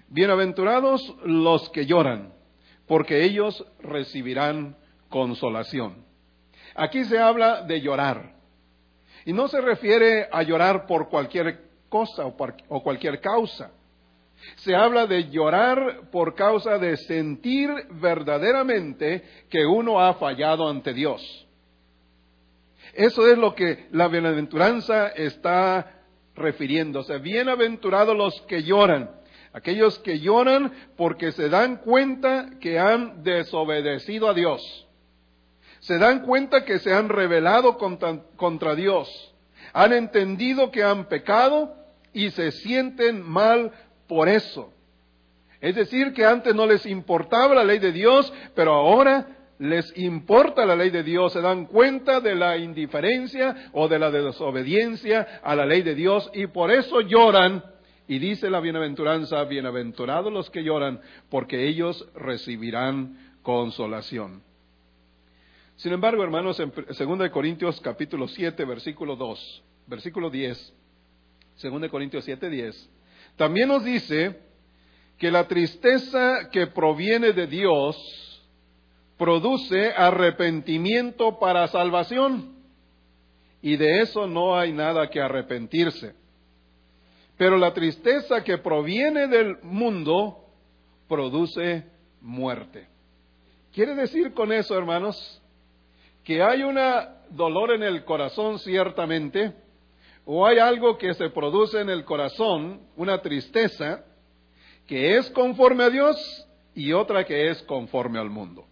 Bienaventurados 0.07 1.01
los 1.25 1.69
que 1.71 1.85
lloran, 1.85 2.31
porque 2.87 3.25
ellos 3.25 3.61
recibirán 3.81 4.77
consolación. 5.09 6.05
Aquí 6.75 7.03
se 7.03 7.19
habla 7.19 7.63
de 7.63 7.81
llorar. 7.81 8.35
Y 9.25 9.33
no 9.33 9.47
se 9.47 9.61
refiere 9.61 10.27
a 10.31 10.43
llorar 10.43 10.85
por 10.85 11.09
cualquier 11.09 11.72
cosa 11.93 12.25
o, 12.25 12.81
cualquier 12.81 13.21
causa. 13.21 13.69
Se 14.55 14.75
habla 14.75 15.05
de 15.05 15.29
llorar 15.29 16.09
por 16.11 16.33
causa 16.33 16.79
de 16.79 16.97
sentir 16.97 17.69
verdaderamente 17.91 19.23
que 19.47 19.63
uno 19.63 20.01
ha 20.01 20.15
fallado 20.15 20.67
ante 20.67 20.91
Dios. 20.91 21.21
Eso 22.95 23.27
es 23.27 23.37
lo 23.37 23.53
que 23.53 23.89
la 23.91 24.07
bienaventuranza 24.07 25.09
está 25.09 26.01
refiriéndose. 26.35 27.19
Bienaventurados 27.19 28.17
los 28.17 28.41
que 28.47 28.63
lloran. 28.63 29.11
Aquellos 29.53 29.99
que 29.99 30.19
lloran 30.19 30.73
porque 30.97 31.31
se 31.31 31.47
dan 31.47 31.77
cuenta 31.77 32.49
que 32.59 32.79
han 32.79 33.21
desobedecido 33.21 34.29
a 34.29 34.33
Dios. 34.33 34.87
Se 35.81 35.99
dan 35.99 36.25
cuenta 36.25 36.65
que 36.65 36.79
se 36.79 36.91
han 36.91 37.09
rebelado 37.09 37.77
contra, 37.77 38.73
Dios. 38.73 39.07
Han 39.73 39.93
entendido 39.93 40.71
que 40.71 40.83
han 40.83 41.05
pecado 41.05 41.82
y 42.13 42.29
se 42.31 42.51
sienten 42.51 43.21
mal 43.21 43.71
por 44.07 44.29
eso. 44.29 44.71
Es 45.59 45.75
decir, 45.75 46.13
que 46.13 46.25
antes 46.25 46.53
no 46.53 46.65
les 46.65 46.85
importaba 46.85 47.55
la 47.55 47.63
ley 47.63 47.79
de 47.79 47.91
Dios, 47.91 48.31
pero 48.53 48.73
ahora 48.73 49.27
les 49.59 49.97
importa 49.97 50.65
la 50.65 50.75
ley 50.75 50.89
de 50.89 51.03
Dios, 51.03 51.31
se 51.31 51.41
dan 51.41 51.67
cuenta 51.67 52.19
de 52.19 52.35
la 52.35 52.57
indiferencia 52.57 53.69
o 53.71 53.87
de 53.87 53.97
la 53.97 54.11
desobediencia 54.11 55.39
a 55.41 55.55
la 55.55 55.65
ley 55.65 55.81
de 55.81 55.95
Dios 55.95 56.29
y 56.33 56.47
por 56.47 56.71
eso 56.71 57.01
lloran. 57.01 57.63
Y 58.07 58.19
dice 58.19 58.49
la 58.49 58.59
bienaventuranza, 58.59 59.41
bienaventurados 59.45 60.33
los 60.33 60.49
que 60.49 60.63
lloran, 60.63 60.99
porque 61.29 61.65
ellos 61.65 62.05
recibirán 62.13 63.37
consolación. 63.41 64.43
Sin 65.77 65.93
embargo, 65.93 66.23
hermanos, 66.23 66.59
en 66.59 66.71
2 66.71 67.29
Corintios 67.29 67.79
capítulo 67.79 68.27
7, 68.27 68.65
versículo 68.65 69.15
2, 69.15 69.63
versículo 69.87 70.29
10, 70.29 70.73
2 71.69 71.89
Corintios 71.89 72.25
7, 72.25 72.49
10, 72.49 72.89
también 73.35 73.69
nos 73.69 73.83
dice 73.83 74.39
que 75.17 75.31
la 75.31 75.47
tristeza 75.47 76.49
que 76.51 76.67
proviene 76.67 77.33
de 77.33 77.47
Dios 77.47 77.95
produce 79.17 79.91
arrepentimiento 79.95 81.39
para 81.39 81.67
salvación. 81.67 82.53
Y 83.61 83.77
de 83.77 84.01
eso 84.01 84.27
no 84.27 84.57
hay 84.57 84.73
nada 84.73 85.09
que 85.09 85.21
arrepentirse. 85.21 86.13
Pero 87.37 87.57
la 87.57 87.73
tristeza 87.73 88.43
que 88.43 88.57
proviene 88.57 89.27
del 89.27 89.57
mundo 89.63 90.45
produce 91.07 91.85
muerte. 92.21 92.87
¿Quiere 93.71 93.95
decir 93.95 94.33
con 94.33 94.51
eso, 94.51 94.77
hermanos, 94.77 95.41
que 96.23 96.43
hay 96.43 96.63
un 96.63 96.77
dolor 97.29 97.71
en 97.73 97.83
el 97.83 98.03
corazón 98.05 98.59
ciertamente, 98.59 99.53
o 100.25 100.45
hay 100.45 100.57
algo 100.57 100.97
que 100.97 101.13
se 101.13 101.29
produce 101.29 101.81
en 101.81 101.89
el 101.89 102.05
corazón, 102.05 102.81
una 102.95 103.21
tristeza, 103.21 104.05
que 104.87 105.17
es 105.17 105.29
conforme 105.31 105.83
a 105.83 105.89
Dios 105.89 106.47
y 106.75 106.93
otra 106.93 107.25
que 107.25 107.49
es 107.49 107.61
conforme 107.63 108.19
al 108.19 108.29
mundo? 108.29 108.65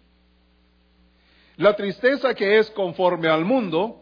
La 1.58 1.75
tristeza 1.75 2.34
que 2.34 2.58
es 2.58 2.70
conforme 2.72 3.27
al 3.27 3.46
mundo 3.46 4.01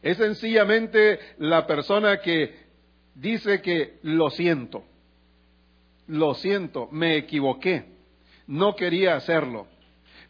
es 0.00 0.16
sencillamente 0.16 1.18
la 1.38 1.66
persona 1.66 2.20
que 2.20 2.54
dice 3.14 3.60
que 3.60 3.98
lo 4.02 4.30
siento, 4.30 4.84
lo 6.06 6.34
siento, 6.34 6.88
me 6.90 7.16
equivoqué, 7.16 7.84
no 8.46 8.74
quería 8.74 9.16
hacerlo. 9.16 9.66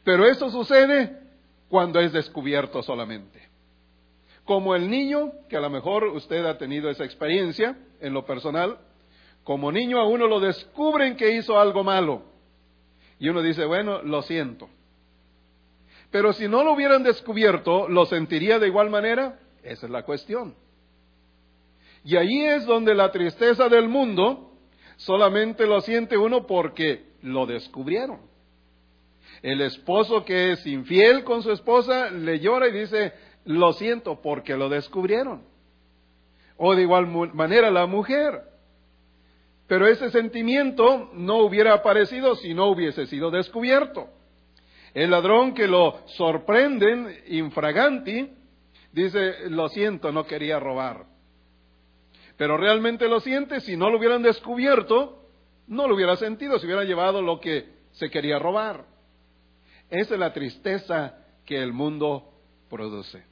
Pero 0.05 0.27
eso 0.27 0.51
sucede 0.51 1.17
cuando 1.69 2.01
es 2.01 2.12
descubierto 2.12 2.83
solamente. 2.83 3.51
Como 4.45 4.75
el 4.75 4.91
niño, 4.91 5.33
que 5.49 5.57
a 5.57 5.61
lo 5.61 5.71
mejor 5.71 6.05
usted 6.05 6.45
ha 6.45 6.59
tenido 6.59 6.91
esa 6.91 7.05
experiencia 7.05 7.77
en 8.01 8.13
lo 8.13 8.25
personal, 8.25 8.79
como 9.45 9.73
niño 9.73 9.99
a 9.99 10.07
uno 10.07 10.27
lo 10.27 10.41
descubren 10.41 11.17
que 11.17 11.35
hizo 11.35 11.59
algo 11.59 11.85
malo. 11.85 12.23
Y 13.19 13.29
uno 13.29 13.43
dice, 13.43 13.65
bueno, 13.65 14.03
lo 14.03 14.23
siento. 14.23 14.69
Pero 16.11 16.33
si 16.33 16.49
no 16.49 16.63
lo 16.63 16.73
hubieran 16.73 17.03
descubierto, 17.03 17.89
¿lo 17.89 18.07
sentiría 18.07 18.59
de 18.59 18.69
igual 18.69 18.91
manera? 18.91 19.39
Esa 19.63 19.87
es 19.87 19.93
la 19.93 20.03
cuestión. 20.03 20.55
Y 22.05 22.17
ahí 22.17 22.45
es 22.45 22.67
donde 22.67 22.95
la 22.95 23.11
tristeza 23.13 23.69
del 23.69 23.89
mundo 23.89 24.53
solamente 24.97 25.67
lo 25.67 25.81
siente 25.81 26.17
uno 26.17 26.47
porque 26.47 27.13
lo 27.23 27.47
descubrieron. 27.47 28.21
El 29.41 29.61
esposo 29.61 30.25
que 30.25 30.53
es 30.53 30.67
infiel 30.67 31.25
con 31.25 31.43
su 31.43 31.51
esposa 31.51 32.11
le 32.11 32.39
llora 32.41 32.69
y 32.69 32.73
dice, 32.73 33.13
lo 33.45 33.73
siento 33.73 34.21
porque 34.21 34.57
lo 34.57 34.69
descubrieron. 34.69 35.43
O 36.57 36.75
de 36.75 36.83
igual 36.83 37.07
manera 37.35 37.71
la 37.71 37.87
mujer. 37.87 38.43
Pero 39.67 39.87
ese 39.87 40.11
sentimiento 40.11 41.11
no 41.15 41.39
hubiera 41.39 41.75
aparecido 41.75 42.37
si 42.37 42.55
no 42.55 42.67
hubiese 42.67 43.07
sido 43.07 43.31
descubierto. 43.31 44.09
El 44.95 45.11
ladrón 45.11 45.55
que 45.55 45.67
lo 45.67 46.01
sorprenden 46.07 47.17
infraganti 47.29 48.31
dice, 48.93 49.49
lo 49.49 49.69
siento, 49.69 50.13
no 50.13 50.25
quería 50.25 50.61
robar. 50.61 51.07
Pero 52.37 52.57
realmente 52.57 53.09
lo 53.09 53.21
siente, 53.21 53.61
si 53.61 53.77
no 53.77 53.89
lo 53.89 53.99
hubieran 53.99 54.23
descubierto, 54.23 55.27
no 55.67 55.89
lo 55.89 55.95
hubiera 55.95 56.17
sentido, 56.17 56.59
si 56.59 56.67
hubiera 56.67 56.85
llevado 56.85 57.23
lo 57.23 57.41
que 57.41 57.69
se 57.93 58.11
quería 58.11 58.39
robar. 58.39 58.85
Esa 59.89 60.15
es 60.15 60.21
la 60.21 60.33
tristeza 60.33 61.19
que 61.45 61.63
el 61.63 61.73
mundo 61.73 62.33
produce. 62.69 63.32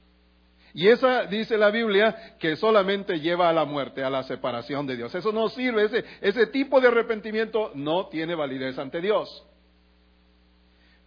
Y 0.72 0.88
esa 0.88 1.24
dice 1.24 1.58
la 1.58 1.70
Biblia 1.70 2.36
que 2.38 2.56
solamente 2.56 3.18
lleva 3.20 3.48
a 3.48 3.52
la 3.52 3.64
muerte, 3.64 4.04
a 4.04 4.10
la 4.10 4.22
separación 4.22 4.86
de 4.86 4.96
Dios. 4.96 5.14
Eso 5.14 5.32
no 5.32 5.48
sirve, 5.48 5.88
ese, 6.20 6.46
tipo 6.48 6.80
de 6.80 6.88
arrepentimiento 6.88 7.72
no 7.74 8.06
tiene 8.06 8.34
validez 8.34 8.78
ante 8.78 9.00
Dios. 9.00 9.44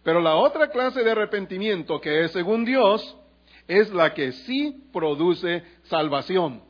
Pero 0.02 0.20
la 0.20 0.34
otra 0.34 0.68
clase 0.68 1.02
de 1.02 1.10
arrepentimiento 1.10 2.00
que 2.00 2.24
es 2.24 2.32
según 2.32 2.64
Dios 2.64 3.16
es 3.66 3.90
la 3.92 4.12
que 4.12 4.32
sí 4.32 4.88
produce 4.92 5.62
salvación. 5.84 6.62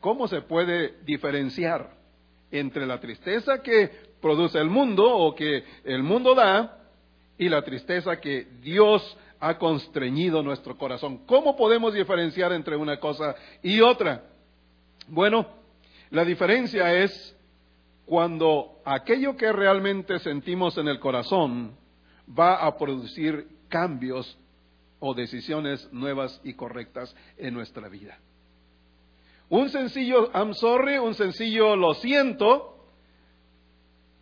¿Cómo 0.00 0.26
se 0.26 0.42
puede 0.42 0.94
diferenciar 1.04 1.90
entre 2.50 2.86
la 2.86 2.98
tristeza 2.98 3.62
que 3.62 3.90
produce 4.20 4.58
el 4.58 4.68
mundo 4.68 5.04
o 5.08 5.34
que 5.36 5.62
el 5.84 6.02
mundo 6.02 6.34
da 6.34 6.78
y 7.38 7.48
la 7.48 7.62
tristeza 7.62 8.20
que 8.20 8.46
Dios 8.60 9.16
ha 9.48 9.58
constreñido 9.58 10.42
nuestro 10.42 10.76
corazón? 10.76 11.26
¿Cómo 11.26 11.56
podemos 11.56 11.94
diferenciar 11.94 12.52
entre 12.52 12.76
una 12.76 12.98
cosa 12.98 13.34
y 13.62 13.80
otra? 13.80 14.24
Bueno, 15.08 15.46
la 16.10 16.24
diferencia 16.24 16.92
es 16.94 17.36
cuando 18.04 18.80
aquello 18.84 19.36
que 19.36 19.52
realmente 19.52 20.18
sentimos 20.18 20.78
en 20.78 20.88
el 20.88 21.00
corazón 21.00 21.76
va 22.28 22.66
a 22.66 22.76
producir 22.76 23.48
cambios 23.68 24.38
o 25.00 25.14
decisiones 25.14 25.88
nuevas 25.92 26.40
y 26.44 26.54
correctas 26.54 27.14
en 27.36 27.54
nuestra 27.54 27.88
vida. 27.88 28.18
Un 29.48 29.70
sencillo 29.70 30.30
I'm 30.34 30.54
sorry, 30.54 30.98
un 30.98 31.14
sencillo 31.14 31.76
lo 31.76 31.94
siento, 31.94 32.75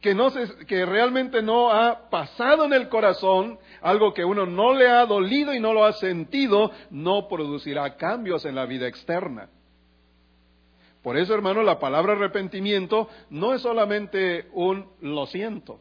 que, 0.04 0.84
realmente 0.84 1.40
no 1.40 1.70
ha 1.70 2.10
pasado 2.10 2.66
en 2.66 2.74
el 2.74 2.90
corazón, 2.90 3.58
algo 3.80 4.12
que 4.12 4.22
uno 4.22 4.44
no 4.44 4.74
le 4.74 4.86
ha 4.86 5.06
dolido 5.06 5.54
y 5.54 5.60
no 5.60 5.72
lo 5.72 5.86
ha 5.86 5.94
sentido, 5.94 6.70
no 6.90 7.26
producirá 7.26 7.96
cambios 7.96 8.44
en 8.44 8.54
la 8.54 8.66
vida 8.66 8.86
externa. 8.86 9.48
Por 11.02 11.16
eso, 11.16 11.32
hermano, 11.32 11.62
la 11.62 11.78
palabra 11.78 12.12
arrepentimiento 12.12 13.08
no 13.30 13.54
es 13.54 13.62
solamente 13.62 14.48
un 14.52 14.86
lo 15.00 15.24
siento. 15.26 15.80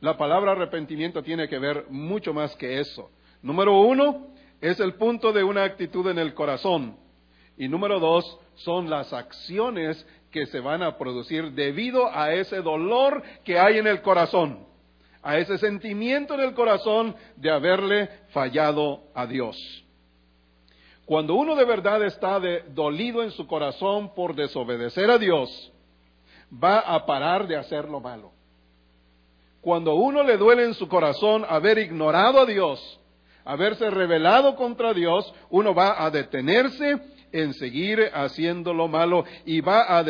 La 0.00 0.16
palabra 0.16 0.52
arrepentimiento 0.52 1.22
tiene 1.22 1.46
que 1.46 1.58
ver 1.58 1.86
mucho 1.90 2.32
más 2.32 2.56
que 2.56 2.80
eso. 2.80 3.10
Número 3.42 3.78
uno, 3.80 4.28
es 4.62 4.80
el 4.80 4.94
punto 4.94 5.32
de 5.32 5.44
una 5.44 5.64
actitud 5.64 6.08
en 6.08 6.18
el 6.18 6.32
corazón. 6.32 6.96
Y 7.58 7.68
número 7.68 8.00
dos, 8.00 8.38
son 8.54 8.88
las 8.88 9.12
acciones 9.12 10.06
que 10.36 10.44
se 10.44 10.60
van 10.60 10.82
a 10.82 10.98
producir 10.98 11.52
debido 11.52 12.14
a 12.14 12.34
ese 12.34 12.60
dolor 12.60 13.22
que 13.42 13.58
hay 13.58 13.78
en 13.78 13.86
el 13.86 14.02
corazón, 14.02 14.66
a 15.22 15.38
ese 15.38 15.56
sentimiento 15.56 16.34
en 16.34 16.40
el 16.40 16.52
corazón 16.52 17.16
de 17.36 17.50
haberle 17.50 18.10
fallado 18.34 19.04
a 19.14 19.26
Dios. 19.26 19.56
Cuando 21.06 21.36
uno 21.36 21.56
de 21.56 21.64
verdad 21.64 22.04
está 22.04 22.38
dolido 22.68 23.22
en 23.22 23.30
su 23.30 23.46
corazón 23.46 24.12
por 24.14 24.34
desobedecer 24.34 25.10
a 25.10 25.16
Dios, 25.16 25.72
va 26.52 26.80
a 26.80 27.06
parar 27.06 27.46
de 27.46 27.56
hacer 27.56 27.88
lo 27.88 28.00
malo. 28.00 28.32
Cuando 29.62 29.94
uno 29.94 30.22
le 30.22 30.36
duele 30.36 30.64
en 30.64 30.74
su 30.74 30.86
corazón 30.86 31.46
haber 31.48 31.78
ignorado 31.78 32.40
a 32.40 32.44
Dios, 32.44 33.00
haberse 33.42 33.88
rebelado 33.88 34.54
contra 34.54 34.92
Dios, 34.92 35.32
uno 35.48 35.74
va 35.74 36.04
a 36.04 36.10
detenerse 36.10 37.00
en 37.32 37.54
seguir 37.54 38.10
haciendo 38.12 38.72
lo 38.72 38.88
malo 38.88 39.24
y 39.44 39.60
va 39.60 39.98
a, 39.98 40.04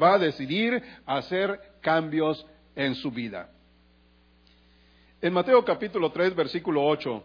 va 0.00 0.14
a 0.14 0.18
decidir 0.18 0.82
hacer 1.06 1.58
cambios 1.80 2.46
en 2.74 2.94
su 2.94 3.10
vida. 3.10 3.50
En 5.20 5.32
Mateo 5.32 5.64
capítulo 5.64 6.12
3, 6.12 6.34
versículo 6.34 6.84
8, 6.86 7.22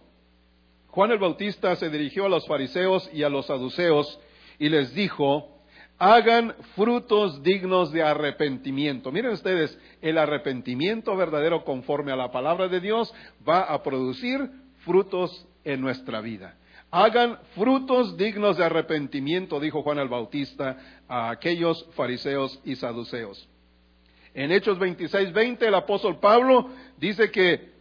Juan 0.87 1.11
el 1.11 1.19
Bautista 1.19 1.75
se 1.75 1.89
dirigió 1.89 2.25
a 2.25 2.29
los 2.29 2.45
fariseos 2.47 3.09
y 3.13 3.23
a 3.23 3.29
los 3.29 3.45
saduceos 3.47 4.19
y 4.59 4.69
les 4.69 4.93
dijo, 4.93 5.53
hagan 5.97 6.55
frutos 6.75 7.41
dignos 7.43 7.91
de 7.91 8.03
arrepentimiento. 8.03 9.11
Miren 9.11 9.31
ustedes, 9.31 9.77
el 10.01 10.17
arrepentimiento 10.17 11.15
verdadero 11.15 11.63
conforme 11.63 12.11
a 12.11 12.15
la 12.15 12.31
palabra 12.31 12.67
de 12.67 12.79
Dios 12.79 13.13
va 13.47 13.61
a 13.61 13.81
producir 13.83 14.49
frutos 14.79 15.47
en 15.63 15.81
nuestra 15.81 16.21
vida. 16.21 16.57
Hagan 16.95 17.39
frutos 17.55 18.15
dignos 18.17 18.57
de 18.57 18.65
arrepentimiento, 18.65 19.59
dijo 19.59 19.81
Juan 19.81 19.97
el 19.97 20.09
Bautista 20.09 20.77
a 21.07 21.31
aquellos 21.31 21.87
fariseos 21.95 22.61
y 22.65 22.75
saduceos. 22.75 23.49
En 24.35 24.51
Hechos 24.51 24.77
26, 24.77 25.33
20, 25.33 25.67
el 25.67 25.73
apóstol 25.73 26.19
Pablo 26.19 26.69
dice 26.97 27.31
que 27.31 27.71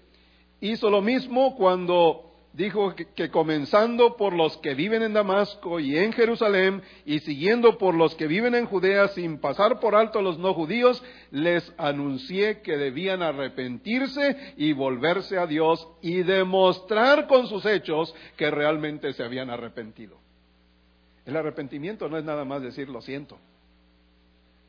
hizo 0.63 0.89
lo 0.89 1.03
mismo 1.03 1.55
cuando 1.57 2.32
dijo 2.53 2.95
que, 2.95 3.31
comenzando 3.31 4.17
por 4.17 4.35
los 4.35 4.59
que 4.59 4.75
viven 4.75 5.03
en 5.03 5.15
Damasco 5.15 5.81
y 5.81 5.97
en 5.97 6.13
Jerusalén 6.13 6.83
y 7.05 7.21
siguiendo 7.21 7.79
por 7.79 7.95
los 7.95 8.15
que 8.15 8.27
viven 8.27 8.55
en 8.55 8.67
Judea 8.67 9.09
sin 9.09 9.39
pasar 9.39 9.81
por 9.81 9.95
alto 9.95 10.19
a 10.19 10.23
los 10.23 10.39
no 10.39 10.53
judíos, 10.55 11.03
les 11.31 11.73
anuncié 11.79 12.61
que 12.61 12.77
debían 12.77 13.23
arrepentirse 13.23 14.55
y 14.57 14.73
volverse 14.73 15.39
a 15.39 15.47
Dios 15.47 15.89
y 16.03 16.23
demostrar 16.23 17.27
con 17.27 17.47
sus 17.47 17.65
hechos 17.65 18.15
que 18.37 18.51
realmente 18.51 19.13
se 19.15 19.23
habían 19.23 19.51
arrepentido. 19.51 20.19
El 21.25 21.37
arrepentimiento 21.37 22.09
no 22.09 22.19
es 22.19 22.25
nada 22.25 22.45
más 22.45 22.63
decir 22.63 22.89
lo 22.89 23.01
siento. 23.01 23.39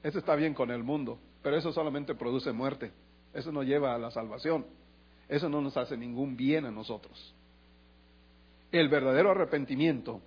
Eso 0.03 0.19
está 0.19 0.35
bien 0.35 0.53
con 0.53 0.69
el 0.71 0.83
mundo, 0.83 1.17
pero 1.41 1.57
eso 1.57 1.71
solamente 1.73 2.15
produce 2.15 2.51
muerte. 2.51 2.91
Eso 3.33 3.51
no 3.51 3.63
lleva 3.63 3.95
a 3.95 3.97
la 3.97 4.11
salvación. 4.11 4.65
Eso 5.27 5.49
no 5.49 5.61
nos 5.61 5.75
hace 5.77 5.97
ningún 5.97 6.37
bien 6.37 6.65
a 6.65 6.71
nosotros. 6.71 7.33
El 8.73 8.89
verdadero 8.89 9.29
arrepentimiento 9.29 10.19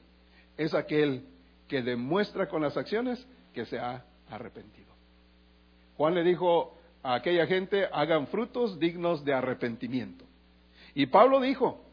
es 0.56 0.72
aquel 0.72 1.24
que 1.66 1.82
demuestra 1.82 2.48
con 2.48 2.62
las 2.62 2.76
acciones 2.76 3.26
que 3.52 3.66
se 3.66 3.76
ha 3.76 4.04
arrepentido. 4.30 4.94
Juan 5.96 6.14
le 6.14 6.22
dijo 6.22 6.78
a 7.02 7.16
aquella 7.16 7.48
gente, 7.48 7.88
hagan 7.92 8.28
frutos 8.28 8.78
dignos 8.78 9.24
de 9.24 9.34
arrepentimiento. 9.34 10.24
Y 10.94 11.06
Pablo 11.06 11.40
dijo, 11.40 11.84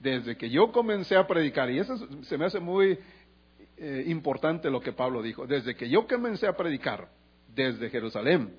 desde 0.00 0.38
que 0.38 0.48
yo 0.48 0.72
comencé 0.72 1.16
a 1.16 1.26
predicar, 1.26 1.70
y 1.70 1.78
eso 1.78 1.98
se 2.22 2.38
me 2.38 2.46
hace 2.46 2.60
muy 2.60 2.98
eh, 3.76 4.04
importante 4.06 4.70
lo 4.70 4.80
que 4.80 4.92
Pablo 4.92 5.20
dijo, 5.20 5.46
desde 5.46 5.76
que 5.76 5.90
yo 5.90 6.06
comencé 6.06 6.46
a 6.46 6.56
predicar, 6.56 7.10
desde 7.54 7.90
Jerusalén, 7.90 8.56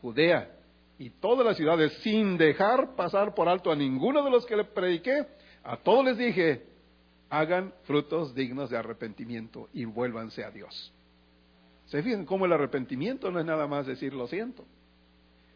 Judea 0.00 0.50
y 0.98 1.10
todas 1.10 1.44
las 1.44 1.58
ciudades, 1.58 1.92
sin 2.02 2.38
dejar 2.38 2.96
pasar 2.96 3.34
por 3.34 3.50
alto 3.50 3.70
a 3.70 3.76
ninguno 3.76 4.24
de 4.24 4.30
los 4.30 4.46
que 4.46 4.56
le 4.56 4.64
prediqué, 4.64 5.26
a 5.64 5.78
todos 5.78 6.04
les 6.04 6.18
dije, 6.18 6.62
hagan 7.30 7.72
frutos 7.84 8.34
dignos 8.34 8.68
de 8.68 8.76
arrepentimiento 8.76 9.68
y 9.72 9.86
vuélvanse 9.86 10.44
a 10.44 10.50
Dios. 10.50 10.92
¿Se 11.86 12.02
fijan 12.02 12.26
cómo 12.26 12.44
el 12.44 12.52
arrepentimiento 12.52 13.30
no 13.30 13.40
es 13.40 13.46
nada 13.46 13.66
más 13.66 13.86
decir 13.86 14.12
lo 14.12 14.26
siento? 14.26 14.64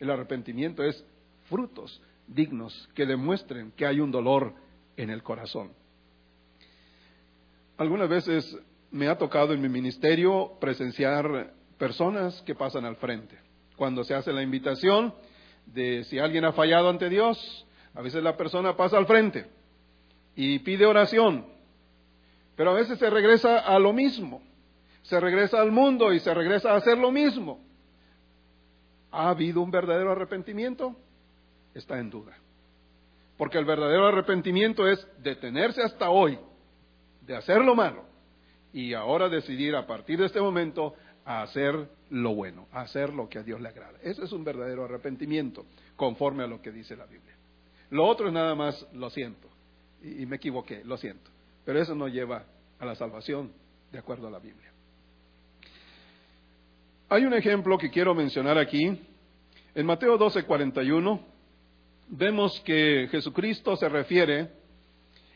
El 0.00 0.11
arrepentimiento 0.11 0.83
es 0.83 1.05
frutos 1.49 2.00
dignos 2.27 2.88
que 2.95 3.07
demuestren 3.07 3.73
que 3.73 3.87
hay 3.87 4.00
un 4.00 4.11
dolor 4.11 4.55
en 4.97 5.11
el 5.11 5.23
corazón. 5.23 5.73
Algunas 7.77 8.09
veces 8.09 8.59
me 8.91 9.09
ha 9.09 9.19
tocado 9.19 9.53
en 9.53 9.61
mi 9.61 9.69
ministerio 9.69 10.53
presenciar 10.61 11.53
personas 11.79 12.41
que 12.43 12.55
pasan 12.55 12.87
al 12.87 12.97
frente. 12.97 13.38
Cuando 13.77 14.05
se 14.05 14.15
hace 14.15 14.33
la 14.33 14.43
invitación 14.43 15.15
de 15.67 16.05
si 16.05 16.19
alguien 16.19 16.47
ha 16.47 16.53
fallado 16.53 16.88
ante 16.88 17.09
Dios, 17.09 17.67
a 17.95 18.00
veces 18.00 18.23
la 18.23 18.37
persona 18.37 18.77
pasa 18.77 18.97
al 18.97 19.07
frente 19.07 19.58
y 20.40 20.61
pide 20.61 20.87
oración, 20.87 21.45
pero 22.54 22.71
a 22.71 22.75
veces 22.75 22.97
se 23.00 23.11
regresa 23.11 23.59
a 23.59 23.76
lo 23.80 23.92
mismo, 23.92 24.40
se 25.02 25.18
regresa 25.18 25.61
al 25.61 25.73
mundo 25.73 26.12
y 26.12 26.21
se 26.21 26.33
regresa 26.33 26.71
a 26.71 26.76
hacer 26.76 26.97
lo 26.97 27.11
mismo. 27.11 27.61
¿Ha 29.11 29.30
habido 29.30 29.61
un 29.61 29.73
verdadero 29.73 30.12
arrepentimiento? 30.12 30.95
Está 31.75 31.99
en 31.99 32.11
duda. 32.11 32.38
Porque 33.37 33.59
el 33.59 33.64
verdadero 33.64 34.07
arrepentimiento 34.07 34.87
es 34.87 35.04
detenerse 35.21 35.83
hasta 35.83 36.09
hoy 36.09 36.38
de 37.23 37.35
hacer 37.35 37.64
lo 37.64 37.75
malo 37.75 38.04
y 38.73 38.95
ahora 38.95 39.28
decidir 39.28 39.75
a 39.75 39.88
partir 39.88 40.21
de 40.21 40.26
este 40.26 40.40
momento 40.40 40.95
a 41.25 41.42
hacer 41.42 41.90
lo 42.11 42.37
bueno, 42.37 42.68
a 42.71 42.83
hacer 42.83 43.12
lo 43.12 43.28
que 43.28 43.40
a 43.40 43.42
Dios 43.42 43.61
le 43.61 43.71
agrada. 43.71 43.99
Ese 44.02 44.23
es 44.23 44.30
un 44.30 44.45
verdadero 44.45 44.85
arrepentimiento, 44.85 45.66
conforme 45.97 46.45
a 46.45 46.47
lo 46.47 46.62
que 46.62 46.71
dice 46.71 46.95
la 46.95 47.07
Biblia. 47.07 47.35
Lo 47.90 48.07
otro 48.07 48.28
es 48.28 48.33
nada 48.33 48.54
más 48.54 48.87
lo 48.92 49.11
siento 49.11 49.49
y, 50.02 50.27
me 50.27 50.37
equivoqué, 50.37 50.83
lo 50.85 50.96
siento. 50.96 51.31
Pero 51.64 51.81
eso 51.81 51.94
no 51.94 52.09
lleva 52.09 52.44
a 52.79 52.85
la 52.85 52.94
salvación 52.94 53.53
de 53.92 53.99
acuerdo 53.99 54.29
a 54.29 54.31
la 54.31 54.38
Biblia. 54.38 54.73
Hay 57.09 57.25
un 57.25 57.35
ejemplo 57.35 57.79
que 57.79 57.90
quiero 57.90 58.14
mencionar 58.14 58.59
aquí. 58.59 59.01
En 59.75 59.87
Mateo 59.87 60.18
12, 60.18 60.44
41, 60.44 61.20
vemos 62.09 62.61
que 62.61 63.09
Jesucristo 63.11 63.77
se 63.77 63.88
refiere 63.88 64.51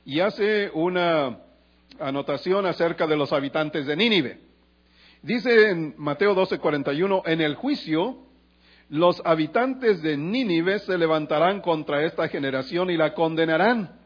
y 0.05 0.21
hace 0.21 0.71
una 0.75 1.39
anotación 1.99 2.67
acerca 2.67 3.07
de 3.07 3.17
los 3.17 3.33
habitantes 3.33 3.87
de 3.87 3.97
Nínive. 3.97 4.41
Dice 5.23 5.71
en 5.71 5.95
Mateo 5.99 6.35
12, 6.35 6.59
41, 6.59 7.23
en 7.27 7.41
el 7.41 7.55
juicio, 7.55 8.19
los 8.89 9.23
habitantes 9.25 10.03
de 10.03 10.17
Nínive 10.17 10.81
se 10.81 10.99
levantarán 10.99 11.61
contra 11.61 12.05
esta 12.05 12.29
generación 12.29 12.91
y 12.91 12.97
la 12.97 13.15
condenarán 13.15 14.02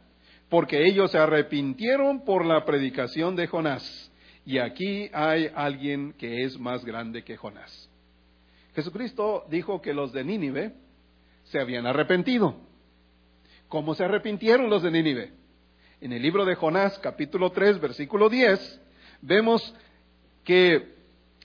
porque 0.48 0.87
ellos 0.87 1.11
se 1.11 1.18
arrepintieron 1.18 2.24
por 2.24 2.44
la 2.44 2.64
predicación 2.64 3.37
de 3.37 3.46
Jonás. 3.46 4.12
Y 4.44 4.59
aquí 4.59 5.11
hay 5.12 5.50
alguien 5.54 6.12
que 6.12 6.44
es 6.44 6.59
más 6.59 6.85
grande 6.85 7.24
que 7.24 7.37
Jonás. 7.37 7.90
Jesucristo 8.74 9.44
dijo 9.50 9.80
que 9.80 9.92
los 9.92 10.12
de 10.12 10.22
Nínive 10.22 10.72
se 11.44 11.59
habían 11.59 11.87
arrepentido. 11.87 12.54
¿Cómo 13.68 13.94
se 13.94 14.04
arrepintieron 14.04 14.70
los 14.70 14.82
de 14.82 14.90
Nínive? 14.90 15.32
En 16.00 16.12
el 16.12 16.22
libro 16.22 16.44
de 16.44 16.54
Jonás, 16.54 16.98
capítulo 17.00 17.50
3, 17.50 17.80
versículo 17.80 18.28
10, 18.28 18.80
vemos 19.22 19.74
que 20.44 20.94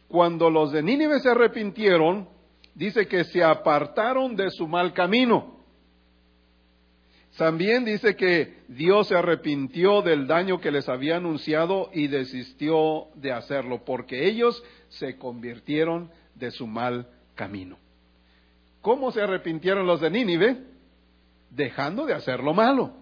cuando 0.07 0.49
los 0.49 0.71
de 0.71 0.83
Nínive 0.83 1.21
se 1.21 1.29
arrepintieron, 1.29 2.27
dice 2.75 3.07
que 3.07 3.23
se 3.23 3.43
apartaron 3.43 4.35
de 4.35 4.51
su 4.51 4.67
mal 4.67 4.93
camino. 4.93 5.61
También 7.37 7.85
dice 7.85 8.15
que 8.15 8.61
Dios 8.67 9.07
se 9.07 9.15
arrepintió 9.15 10.01
del 10.01 10.27
daño 10.27 10.59
que 10.59 10.71
les 10.71 10.89
había 10.89 11.17
anunciado 11.17 11.89
y 11.93 12.07
desistió 12.07 13.07
de 13.15 13.31
hacerlo, 13.31 13.83
porque 13.85 14.27
ellos 14.27 14.61
se 14.89 15.17
convirtieron 15.17 16.11
de 16.35 16.51
su 16.51 16.67
mal 16.67 17.07
camino. 17.35 17.77
¿Cómo 18.81 19.11
se 19.11 19.21
arrepintieron 19.21 19.87
los 19.87 20.01
de 20.01 20.09
Nínive? 20.09 20.57
Dejando 21.49 22.05
de 22.05 22.13
hacer 22.13 22.41
lo 22.41 22.53
malo. 22.53 22.93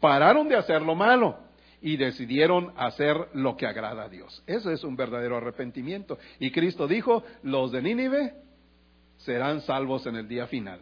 Pararon 0.00 0.48
de 0.48 0.56
hacer 0.56 0.82
lo 0.82 0.94
malo 0.94 1.38
y 1.80 1.96
decidieron 1.96 2.72
hacer 2.76 3.16
lo 3.34 3.56
que 3.56 3.66
agrada 3.66 4.04
a 4.04 4.08
Dios. 4.08 4.42
Eso 4.46 4.70
es 4.70 4.84
un 4.84 4.94
verdadero 4.94 5.36
arrepentimiento. 5.38 6.18
Y 6.38 6.50
Cristo 6.50 6.86
dijo, 6.86 7.24
los 7.42 7.72
de 7.72 7.82
Nínive 7.82 8.34
serán 9.18 9.60
salvos 9.62 10.06
en 10.06 10.16
el 10.16 10.28
día 10.28 10.46
final 10.46 10.80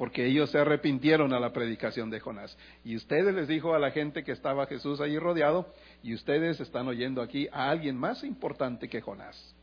porque 0.00 0.24
ellos 0.24 0.48
se 0.48 0.58
arrepintieron 0.58 1.34
a 1.34 1.38
la 1.38 1.52
predicación 1.52 2.08
de 2.08 2.20
Jonás. 2.20 2.56
Y 2.84 2.96
ustedes 2.96 3.34
les 3.34 3.48
dijo 3.48 3.74
a 3.74 3.78
la 3.78 3.90
gente 3.90 4.24
que 4.24 4.32
estaba 4.32 4.64
Jesús 4.64 4.98
allí 4.98 5.18
rodeado, 5.18 5.74
y 6.02 6.14
ustedes 6.14 6.58
están 6.58 6.88
oyendo 6.88 7.20
aquí 7.20 7.48
a 7.52 7.68
alguien 7.68 7.98
más 7.98 8.24
importante 8.24 8.88
que 8.88 9.02
Jonás. 9.02 9.54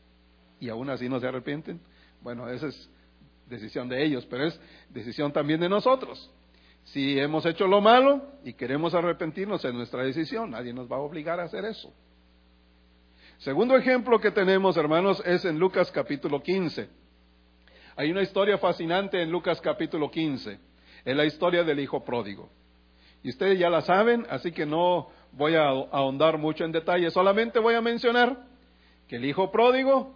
Y 0.60 0.68
aún 0.68 0.90
así 0.90 1.08
no 1.08 1.18
se 1.18 1.26
arrepienten. 1.26 1.80
Bueno, 2.22 2.48
esa 2.48 2.68
es 2.68 2.88
decisión 3.48 3.88
de 3.88 4.00
ellos, 4.04 4.26
pero 4.26 4.46
es 4.46 4.60
decisión 4.90 5.32
también 5.32 5.58
de 5.58 5.68
nosotros. 5.68 6.30
Si 6.84 7.18
hemos 7.18 7.44
hecho 7.44 7.66
lo 7.66 7.80
malo 7.80 8.22
y 8.44 8.52
queremos 8.52 8.94
arrepentirnos, 8.94 9.64
es 9.64 9.74
nuestra 9.74 10.04
decisión. 10.04 10.52
Nadie 10.52 10.72
nos 10.72 10.88
va 10.88 10.98
a 10.98 11.00
obligar 11.00 11.40
a 11.40 11.46
hacer 11.46 11.64
eso. 11.64 11.92
Segundo 13.38 13.74
ejemplo 13.76 14.20
que 14.20 14.30
tenemos, 14.30 14.76
hermanos, 14.76 15.20
es 15.26 15.44
en 15.44 15.58
Lucas 15.58 15.90
capítulo 15.90 16.40
15. 16.40 16.88
Hay 17.98 18.12
una 18.12 18.22
historia 18.22 18.58
fascinante 18.58 19.20
en 19.20 19.28
Lucas 19.28 19.60
capítulo 19.60 20.08
15. 20.08 20.56
Es 21.04 21.16
la 21.16 21.24
historia 21.24 21.64
del 21.64 21.80
hijo 21.80 22.04
pródigo. 22.04 22.48
Y 23.24 23.30
ustedes 23.30 23.58
ya 23.58 23.68
la 23.68 23.80
saben, 23.80 24.24
así 24.30 24.52
que 24.52 24.64
no 24.64 25.08
voy 25.32 25.56
a 25.56 25.66
ahondar 25.66 26.38
mucho 26.38 26.64
en 26.64 26.70
detalle. 26.70 27.10
Solamente 27.10 27.58
voy 27.58 27.74
a 27.74 27.80
mencionar 27.80 28.36
que 29.08 29.16
el 29.16 29.24
hijo 29.24 29.50
pródigo, 29.50 30.14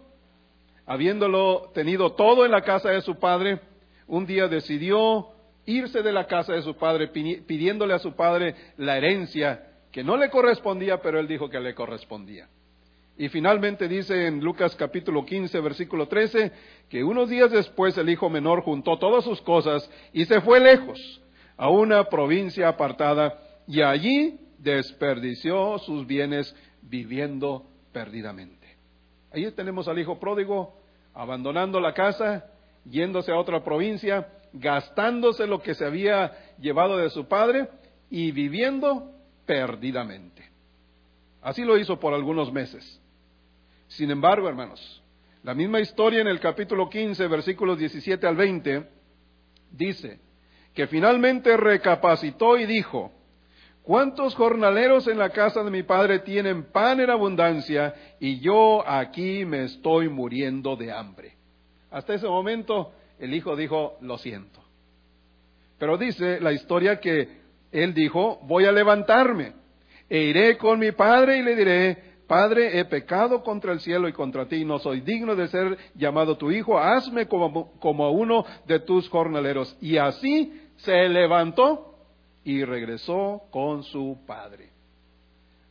habiéndolo 0.85 1.71
tenido 1.73 2.13
todo 2.13 2.45
en 2.45 2.51
la 2.51 2.61
casa 2.61 2.89
de 2.89 3.01
su 3.01 3.19
padre, 3.19 3.59
un 4.07 4.25
día 4.25 4.47
decidió 4.47 5.27
irse 5.65 6.01
de 6.01 6.13
la 6.13 6.25
casa 6.25 6.53
de 6.53 6.61
su 6.61 6.77
padre 6.77 7.09
pidiéndole 7.09 7.95
a 7.95 7.99
su 7.99 8.15
padre 8.15 8.55
la 8.77 8.95
herencia 8.95 9.61
que 9.91 10.05
no 10.05 10.15
le 10.15 10.29
correspondía, 10.29 11.01
pero 11.01 11.19
él 11.19 11.27
dijo 11.27 11.49
que 11.49 11.59
le 11.59 11.75
correspondía. 11.75 12.47
Y 13.17 13.29
finalmente 13.29 13.87
dice 13.87 14.25
en 14.25 14.39
Lucas 14.39 14.75
capítulo 14.75 15.23
15, 15.23 15.59
versículo 15.59 16.07
13, 16.07 16.51
que 16.89 17.03
unos 17.03 17.29
días 17.29 17.51
después 17.51 17.95
el 17.97 18.09
hijo 18.09 18.29
menor 18.29 18.61
juntó 18.63 18.97
todas 18.97 19.23
sus 19.23 19.39
cosas 19.41 19.89
y 20.13 20.25
se 20.25 20.41
fue 20.41 20.59
lejos, 20.59 21.21
a 21.55 21.69
una 21.69 22.05
provincia 22.05 22.67
apartada, 22.67 23.39
y 23.67 23.81
allí 23.81 24.39
desperdició 24.57 25.77
sus 25.79 26.07
bienes 26.07 26.55
viviendo 26.81 27.65
perdidamente. 27.91 28.77
Ahí 29.31 29.49
tenemos 29.51 29.87
al 29.87 29.99
hijo 29.99 30.19
pródigo 30.19 30.73
abandonando 31.13 31.79
la 31.79 31.93
casa, 31.93 32.45
yéndose 32.83 33.31
a 33.31 33.37
otra 33.37 33.63
provincia, 33.63 34.27
gastándose 34.53 35.45
lo 35.45 35.61
que 35.61 35.75
se 35.75 35.85
había 35.85 36.31
llevado 36.59 36.97
de 36.97 37.11
su 37.11 37.27
padre 37.27 37.67
y 38.09 38.31
viviendo 38.31 39.11
perdidamente. 39.45 40.43
Así 41.43 41.63
lo 41.63 41.77
hizo 41.77 41.99
por 41.99 42.13
algunos 42.13 42.51
meses. 42.51 43.01
Sin 43.93 44.09
embargo, 44.09 44.47
hermanos, 44.49 44.99
La 45.43 45.53
misma 45.53 45.81
historia 45.81 46.21
en 46.21 46.27
el 46.27 46.39
capítulo 46.39 46.89
15, 46.89 47.27
versículos 47.27 47.77
17 47.77 48.25
al 48.25 48.37
20, 48.37 48.87
dice 49.71 50.21
que 50.73 50.87
finalmente 50.87 51.57
recapacitó 51.57 52.57
y 52.57 52.65
dijo, 52.65 53.11
¿Cuántos 53.83 54.35
jornaleros 54.35 55.09
en 55.09 55.17
la 55.17 55.31
casa 55.31 55.61
de 55.61 55.69
mi 55.69 55.83
padre 55.83 56.19
tienen 56.19 56.71
pan 56.71 57.01
en 57.01 57.09
abundancia 57.09 57.93
y 58.21 58.39
yo 58.39 58.87
aquí 58.87 59.43
me 59.43 59.65
estoy 59.65 60.07
muriendo 60.07 60.77
de 60.77 60.93
hambre? 60.93 61.33
Hasta 61.91 62.13
ese 62.13 62.27
momento 62.27 62.93
el 63.19 63.33
hijo 63.33 63.57
dijo, 63.57 63.97
lo 63.99 64.17
siento. 64.17 64.63
Pero 65.77 65.97
dice 65.97 66.39
la 66.39 66.53
historia 66.53 67.01
que 67.01 67.41
él 67.73 67.93
dijo, 67.93 68.39
voy 68.43 68.63
a 68.63 68.71
levantarme 68.71 69.51
e 70.09 70.19
iré 70.19 70.57
con 70.57 70.79
mi 70.79 70.93
padre 70.93 71.37
y 71.37 71.43
le 71.43 71.55
diré, 71.55 72.12
Padre, 72.33 72.79
he 72.79 72.85
pecado 72.85 73.43
contra 73.43 73.73
el 73.73 73.79
cielo 73.79 74.07
y 74.07 74.11
contra 74.11 74.47
ti, 74.47 74.65
no 74.65 74.79
soy 74.79 75.01
digno 75.01 75.35
de 75.35 75.47
ser 75.49 75.77
llamado 75.93 76.35
tu 76.35 76.49
hijo, 76.49 76.79
hazme 76.79 77.27
como, 77.27 77.73
como 77.73 78.09
uno 78.09 78.43
de 78.65 78.79
tus 78.79 79.07
jornaleros. 79.07 79.77
Y 79.79 79.97
así 79.97 80.51
se 80.77 81.07
levantó 81.09 81.95
y 82.43 82.65
regresó 82.65 83.43
con 83.51 83.83
su 83.83 84.17
padre. 84.25 84.71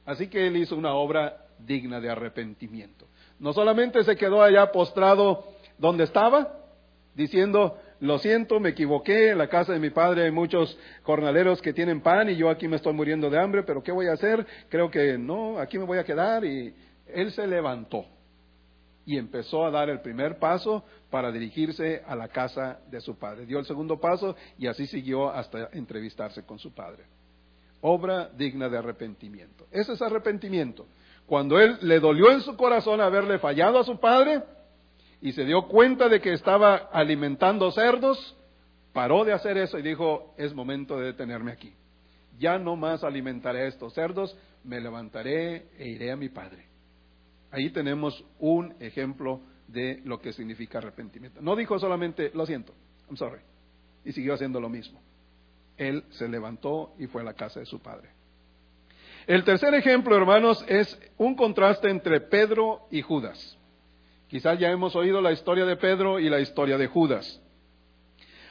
Así 0.06 0.28
que 0.28 0.46
él 0.46 0.56
hizo 0.56 0.76
una 0.76 0.94
obra 0.94 1.48
digna 1.58 2.00
de 2.00 2.10
arrepentimiento. 2.10 3.08
No 3.40 3.52
solamente 3.52 4.04
se 4.04 4.14
quedó 4.14 4.40
allá 4.40 4.70
postrado 4.70 5.44
donde 5.78 6.04
estaba, 6.04 6.60
diciendo, 7.16 7.76
lo 8.02 8.18
siento, 8.18 8.58
me 8.58 8.70
equivoqué, 8.70 9.30
en 9.30 9.38
la 9.38 9.46
casa 9.46 9.72
de 9.72 9.78
mi 9.78 9.90
padre 9.90 10.24
hay 10.24 10.32
muchos 10.32 10.76
jornaleros 11.04 11.62
que 11.62 11.72
tienen 11.72 12.00
pan 12.00 12.28
y 12.28 12.34
yo 12.34 12.50
aquí 12.50 12.66
me 12.66 12.74
estoy 12.74 12.92
muriendo 12.92 13.30
de 13.30 13.38
hambre, 13.38 13.62
pero 13.62 13.80
¿qué 13.80 13.92
voy 13.92 14.08
a 14.08 14.14
hacer? 14.14 14.44
Creo 14.68 14.90
que 14.90 15.16
no, 15.16 15.60
aquí 15.60 15.78
me 15.78 15.84
voy 15.84 15.98
a 15.98 16.04
quedar 16.04 16.44
y 16.44 16.74
él 17.06 17.30
se 17.30 17.46
levantó 17.46 18.04
y 19.06 19.16
empezó 19.16 19.64
a 19.64 19.70
dar 19.70 19.88
el 19.88 20.00
primer 20.00 20.40
paso 20.40 20.84
para 21.10 21.30
dirigirse 21.30 22.02
a 22.04 22.16
la 22.16 22.26
casa 22.26 22.80
de 22.90 23.00
su 23.00 23.16
padre. 23.16 23.46
Dio 23.46 23.60
el 23.60 23.66
segundo 23.66 24.00
paso 24.00 24.34
y 24.58 24.66
así 24.66 24.88
siguió 24.88 25.30
hasta 25.30 25.68
entrevistarse 25.72 26.44
con 26.44 26.58
su 26.58 26.74
padre. 26.74 27.04
Obra 27.82 28.30
digna 28.36 28.68
de 28.68 28.78
arrepentimiento. 28.78 29.68
Ese 29.70 29.92
es 29.92 30.02
arrepentimiento. 30.02 30.88
Cuando 31.24 31.60
él 31.60 31.78
le 31.82 32.00
dolió 32.00 32.32
en 32.32 32.40
su 32.40 32.56
corazón 32.56 33.00
haberle 33.00 33.38
fallado 33.38 33.78
a 33.78 33.84
su 33.84 34.00
padre 34.00 34.42
y 35.22 35.32
se 35.32 35.44
dio 35.44 35.68
cuenta 35.68 36.08
de 36.08 36.20
que 36.20 36.32
estaba 36.32 36.74
alimentando 36.92 37.70
cerdos, 37.70 38.36
paró 38.92 39.24
de 39.24 39.32
hacer 39.32 39.56
eso 39.56 39.78
y 39.78 39.82
dijo, 39.82 40.34
es 40.36 40.52
momento 40.52 40.98
de 40.98 41.06
detenerme 41.06 41.52
aquí. 41.52 41.72
Ya 42.40 42.58
no 42.58 42.74
más 42.74 43.04
alimentaré 43.04 43.62
a 43.62 43.66
estos 43.68 43.94
cerdos, 43.94 44.36
me 44.64 44.80
levantaré 44.80 45.68
e 45.78 45.88
iré 45.88 46.10
a 46.10 46.16
mi 46.16 46.28
padre. 46.28 46.66
Ahí 47.52 47.70
tenemos 47.70 48.24
un 48.40 48.74
ejemplo 48.80 49.40
de 49.68 50.02
lo 50.04 50.20
que 50.20 50.32
significa 50.32 50.78
arrepentimiento. 50.78 51.40
No 51.40 51.54
dijo 51.54 51.78
solamente, 51.78 52.32
lo 52.34 52.44
siento, 52.44 52.74
I'm 53.06 53.16
sorry, 53.16 53.42
y 54.04 54.10
siguió 54.10 54.34
haciendo 54.34 54.60
lo 54.60 54.68
mismo. 54.68 55.00
Él 55.76 56.04
se 56.10 56.28
levantó 56.28 56.94
y 56.98 57.06
fue 57.06 57.22
a 57.22 57.26
la 57.26 57.34
casa 57.34 57.60
de 57.60 57.66
su 57.66 57.80
padre. 57.80 58.10
El 59.28 59.44
tercer 59.44 59.72
ejemplo, 59.74 60.16
hermanos, 60.16 60.64
es 60.66 60.98
un 61.16 61.36
contraste 61.36 61.88
entre 61.90 62.20
Pedro 62.20 62.88
y 62.90 63.02
Judas. 63.02 63.56
Quizás 64.32 64.58
ya 64.58 64.70
hemos 64.70 64.96
oído 64.96 65.20
la 65.20 65.32
historia 65.32 65.66
de 65.66 65.76
Pedro 65.76 66.18
y 66.18 66.30
la 66.30 66.40
historia 66.40 66.78
de 66.78 66.86
Judas. 66.86 67.38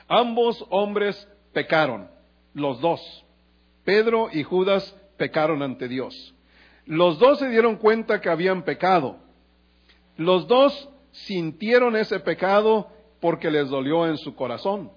Ambos 0.08 0.64
hombres 0.70 1.28
pecaron, 1.54 2.08
los 2.54 2.80
dos. 2.82 3.02
Pedro 3.84 4.30
y 4.32 4.44
Judas 4.44 4.96
pecaron 5.18 5.64
ante 5.64 5.88
Dios. 5.88 6.36
Los 6.86 7.18
dos 7.18 7.40
se 7.40 7.50
dieron 7.50 7.78
cuenta 7.78 8.22
que 8.22 8.30
habían 8.30 8.62
pecado. 8.62 9.18
Los 10.18 10.48
dos 10.48 10.88
sintieron 11.14 11.96
ese 11.96 12.20
pecado 12.20 12.88
porque 13.20 13.50
les 13.50 13.68
dolió 13.68 14.06
en 14.06 14.20
su 14.20 14.36
corazón. 14.36 14.92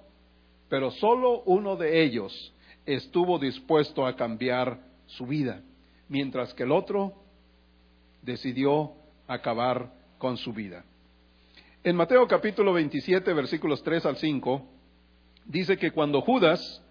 Pero 0.68 0.90
solo 0.90 1.44
uno 1.46 1.76
de 1.76 2.02
ellos 2.02 2.52
estuvo 2.84 3.38
dispuesto 3.38 4.04
a 4.04 4.16
cambiar 4.16 4.80
su 5.06 5.24
vida, 5.24 5.62
mientras 6.10 6.52
que 6.52 6.64
el 6.64 6.72
otro 6.72 7.14
decidió 8.20 8.92
acabar 9.26 10.03
su 10.36 10.52
vida. 10.52 10.84
En 11.82 11.96
Mateo 11.96 12.26
capítulo 12.26 12.72
27, 12.72 13.32
versículos 13.32 13.82
3 13.82 14.06
al 14.06 14.16
5, 14.16 14.66
dice 15.44 15.76
que 15.76 15.90
cuando 15.90 16.20
Judas 16.22 16.82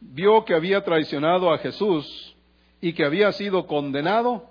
vio 0.00 0.44
que 0.44 0.54
había 0.54 0.82
traicionado 0.82 1.52
a 1.52 1.58
Jesús, 1.58 2.34
y 2.80 2.92
que 2.92 3.04
había 3.04 3.32
sido 3.32 3.66
condenado, 3.66 4.46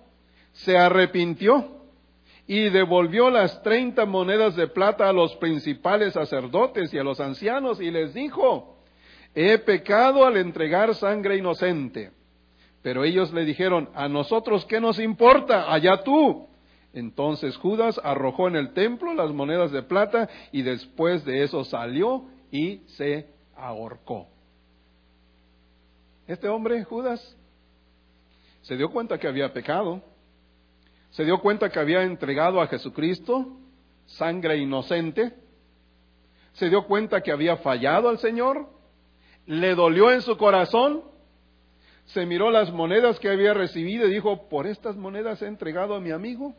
se 0.54 0.78
arrepintió 0.78 1.80
y 2.48 2.70
devolvió 2.70 3.30
las 3.30 3.62
treinta 3.64 4.06
monedas 4.06 4.56
de 4.56 4.68
plata 4.68 5.10
a 5.10 5.14
los 5.14 5.36
principales 5.38 6.14
sacerdotes 6.14 6.94
y 6.94 6.98
a 6.98 7.04
los 7.04 7.20
ancianos 7.20 7.80
y 7.80 7.92
les 7.92 8.14
dijo, 8.14 8.78
he 9.36 9.58
pecado 9.60 10.26
al 10.26 10.38
entregar 10.38 10.96
sangre 10.96 11.38
inocente. 11.38 12.12
Pero 12.82 13.04
ellos 13.04 13.34
le 13.34 13.46
dijeron, 13.46 13.90
a 13.94 14.08
nosotros 14.08 14.66
qué 14.66 14.80
nos 14.80 15.00
importa, 15.00 15.72
allá 15.72 16.02
tú. 16.04 16.48
Entonces 16.94 17.56
Judas 17.58 18.00
arrojó 18.04 18.48
en 18.48 18.56
el 18.56 18.74
templo 18.74 19.14
las 19.14 19.32
monedas 19.32 19.72
de 19.72 19.84
plata 19.84 20.28
y 20.52 20.64
después 20.64 21.24
de 21.26 21.44
eso 21.44 21.64
salió 21.64 22.26
y 22.52 22.78
se 22.98 23.28
ahorcó. 23.56 24.28
Este 26.28 26.48
hombre, 26.48 26.84
Judas, 26.84 27.38
se 28.62 28.76
dio 28.76 28.90
cuenta 28.90 29.18
que 29.18 29.28
había 29.28 29.54
pecado, 29.54 30.02
se 31.12 31.26
dio 31.26 31.40
cuenta 31.40 31.70
que 31.70 31.80
había 31.80 32.04
entregado 32.04 32.62
a 32.62 32.68
Jesucristo 32.68 33.58
sangre 34.06 34.58
inocente, 34.58 35.34
se 36.54 36.70
dio 36.70 36.86
cuenta 36.86 37.22
que 37.22 37.32
había 37.32 37.58
fallado 37.58 38.10
al 38.10 38.20
Señor, 38.20 38.68
le 39.46 39.76
dolió 39.76 40.12
en 40.12 40.22
su 40.22 40.38
corazón, 40.38 41.04
se 42.06 42.26
miró 42.26 42.50
las 42.50 42.72
monedas 42.72 43.20
que 43.20 43.30
había 43.30 43.54
recibido 43.54 44.08
y 44.08 44.12
dijo, 44.12 44.50
por 44.50 44.66
estas 44.66 44.96
monedas 44.96 45.42
he 45.42 45.48
entregado 45.48 45.96
a 45.96 46.00
mi 46.00 46.12
amigo, 46.12 46.56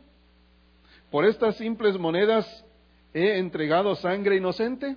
por 1.11 1.25
estas 1.25 1.57
simples 1.57 1.99
monedas 1.99 2.65
he 3.13 3.37
entregado 3.37 3.95
sangre 3.95 4.37
inocente. 4.37 4.95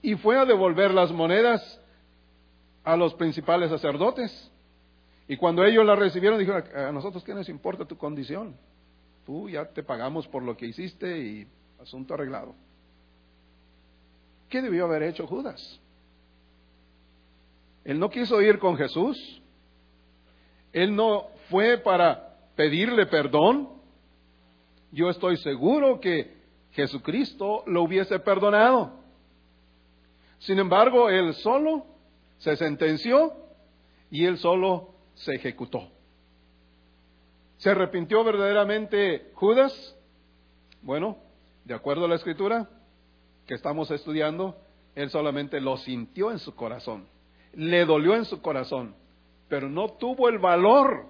Y 0.00 0.14
fue 0.16 0.38
a 0.38 0.44
devolver 0.44 0.92
las 0.92 1.12
monedas 1.12 1.80
a 2.82 2.96
los 2.96 3.14
principales 3.14 3.70
sacerdotes. 3.70 4.50
Y 5.28 5.36
cuando 5.36 5.64
ellos 5.64 5.84
la 5.84 5.94
recibieron, 5.94 6.38
dijeron, 6.38 6.64
a 6.74 6.90
nosotros 6.90 7.22
qué 7.22 7.34
nos 7.34 7.48
importa 7.48 7.84
tu 7.84 7.98
condición. 7.98 8.56
Tú 9.26 9.50
ya 9.50 9.66
te 9.66 9.82
pagamos 9.82 10.26
por 10.26 10.42
lo 10.42 10.56
que 10.56 10.66
hiciste 10.66 11.18
y 11.18 11.46
asunto 11.78 12.14
arreglado. 12.14 12.54
¿Qué 14.48 14.62
debió 14.62 14.86
haber 14.86 15.02
hecho 15.02 15.26
Judas? 15.26 15.78
Él 17.84 17.98
no 17.98 18.08
quiso 18.08 18.40
ir 18.40 18.58
con 18.58 18.76
Jesús. 18.76 19.42
Él 20.72 20.96
no 20.96 21.26
fue 21.50 21.76
para 21.78 22.36
pedirle 22.56 23.04
perdón. 23.06 23.77
Yo 24.90 25.10
estoy 25.10 25.36
seguro 25.38 26.00
que 26.00 26.38
Jesucristo 26.72 27.62
lo 27.66 27.82
hubiese 27.82 28.18
perdonado. 28.20 28.92
Sin 30.38 30.58
embargo, 30.58 31.10
él 31.10 31.34
solo 31.34 31.84
se 32.38 32.56
sentenció 32.56 33.32
y 34.10 34.24
él 34.24 34.38
solo 34.38 34.94
se 35.14 35.34
ejecutó. 35.34 35.88
¿Se 37.58 37.70
arrepintió 37.70 38.22
verdaderamente 38.22 39.32
Judas? 39.34 39.96
Bueno, 40.80 41.18
de 41.64 41.74
acuerdo 41.74 42.04
a 42.04 42.08
la 42.08 42.14
escritura 42.14 42.68
que 43.46 43.54
estamos 43.54 43.90
estudiando, 43.90 44.56
él 44.94 45.10
solamente 45.10 45.60
lo 45.60 45.76
sintió 45.76 46.30
en 46.30 46.38
su 46.38 46.54
corazón, 46.54 47.08
le 47.54 47.84
dolió 47.84 48.14
en 48.14 48.24
su 48.24 48.40
corazón, 48.40 48.94
pero 49.48 49.68
no 49.68 49.94
tuvo 49.94 50.28
el 50.28 50.38
valor, 50.38 51.06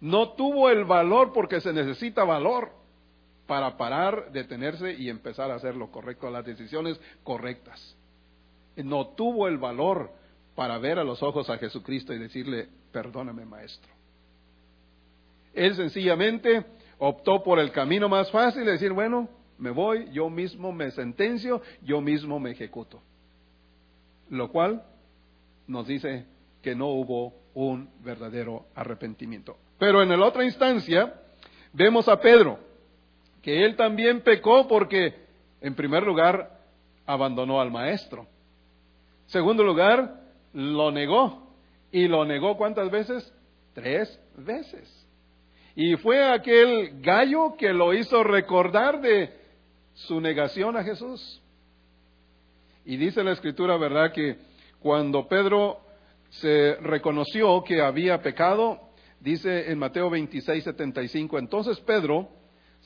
no 0.00 0.32
tuvo 0.32 0.68
el 0.68 0.84
valor 0.84 1.32
porque 1.32 1.60
se 1.60 1.72
necesita 1.72 2.24
valor 2.24 2.75
para 3.46 3.76
parar, 3.76 4.32
detenerse 4.32 4.94
y 4.94 5.08
empezar 5.08 5.50
a 5.50 5.54
hacer 5.54 5.76
lo 5.76 5.90
correcto, 5.90 6.30
las 6.30 6.44
decisiones 6.44 7.00
correctas. 7.22 7.96
No 8.76 9.08
tuvo 9.08 9.48
el 9.48 9.58
valor 9.58 10.10
para 10.54 10.78
ver 10.78 10.98
a 10.98 11.04
los 11.04 11.22
ojos 11.22 11.48
a 11.48 11.58
Jesucristo 11.58 12.12
y 12.12 12.18
decirle, 12.18 12.68
perdóname 12.92 13.44
maestro. 13.44 13.92
Él 15.54 15.74
sencillamente 15.74 16.64
optó 16.98 17.42
por 17.42 17.58
el 17.58 17.72
camino 17.72 18.08
más 18.08 18.30
fácil 18.30 18.64
de 18.64 18.72
decir, 18.72 18.92
bueno, 18.92 19.28
me 19.58 19.70
voy, 19.70 20.08
yo 20.12 20.28
mismo 20.28 20.72
me 20.72 20.90
sentencio, 20.90 21.62
yo 21.82 22.00
mismo 22.00 22.38
me 22.38 22.50
ejecuto. 22.50 23.00
Lo 24.28 24.50
cual 24.50 24.82
nos 25.66 25.86
dice 25.86 26.26
que 26.62 26.74
no 26.74 26.88
hubo 26.88 27.32
un 27.54 27.88
verdadero 28.02 28.66
arrepentimiento. 28.74 29.56
Pero 29.78 30.02
en 30.02 30.08
la 30.08 30.26
otra 30.26 30.44
instancia 30.44 31.14
vemos 31.72 32.08
a 32.08 32.20
Pedro, 32.20 32.58
que 33.46 33.64
él 33.64 33.76
también 33.76 34.22
pecó 34.22 34.66
porque, 34.66 35.14
en 35.60 35.76
primer 35.76 36.02
lugar, 36.02 36.50
abandonó 37.06 37.60
al 37.60 37.70
maestro. 37.70 38.26
Segundo 39.26 39.62
lugar, 39.62 40.20
lo 40.52 40.90
negó. 40.90 41.46
¿Y 41.92 42.08
lo 42.08 42.24
negó 42.24 42.56
cuántas 42.56 42.90
veces? 42.90 43.32
Tres 43.72 44.20
veces. 44.36 45.06
Y 45.76 45.94
fue 45.94 46.24
aquel 46.28 47.00
gallo 47.00 47.54
que 47.56 47.72
lo 47.72 47.94
hizo 47.94 48.24
recordar 48.24 49.00
de 49.00 49.32
su 49.94 50.20
negación 50.20 50.76
a 50.76 50.82
Jesús. 50.82 51.40
Y 52.84 52.96
dice 52.96 53.22
la 53.22 53.30
escritura, 53.30 53.76
¿verdad?, 53.76 54.10
que 54.10 54.38
cuando 54.80 55.28
Pedro 55.28 55.82
se 56.30 56.74
reconoció 56.80 57.62
que 57.62 57.80
había 57.80 58.20
pecado, 58.20 58.80
dice 59.20 59.70
en 59.70 59.78
Mateo 59.78 60.10
26, 60.10 60.64
75, 60.64 61.38
entonces 61.38 61.78
Pedro 61.78 62.35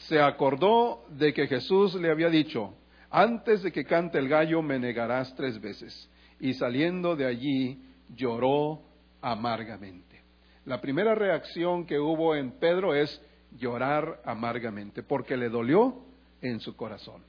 se 0.09 0.21
acordó 0.21 1.05
de 1.11 1.33
que 1.33 1.47
Jesús 1.47 1.95
le 1.95 2.11
había 2.11 2.29
dicho, 2.29 2.75
antes 3.11 3.63
de 3.63 3.73
que 3.73 3.85
cante 3.85 4.19
el 4.19 4.29
gallo 4.29 4.63
me 4.63 4.79
negarás 4.79 5.35
tres 5.35 5.61
veces. 5.61 6.11
Y 6.39 6.55
saliendo 6.55 7.17
de 7.17 7.27
allí 7.27 7.83
lloró 8.15 8.83
amargamente. 9.21 10.23
La 10.65 10.81
primera 10.81 11.15
reacción 11.15 11.87
que 11.87 11.99
hubo 11.99 12.35
en 12.35 12.53
Pedro 12.53 12.95
es 12.95 13.21
llorar 13.59 14.21
amargamente, 14.25 15.03
porque 15.03 15.37
le 15.37 15.49
dolió 15.49 15.97
en 16.41 16.61
su 16.61 16.77
corazón. 16.77 17.23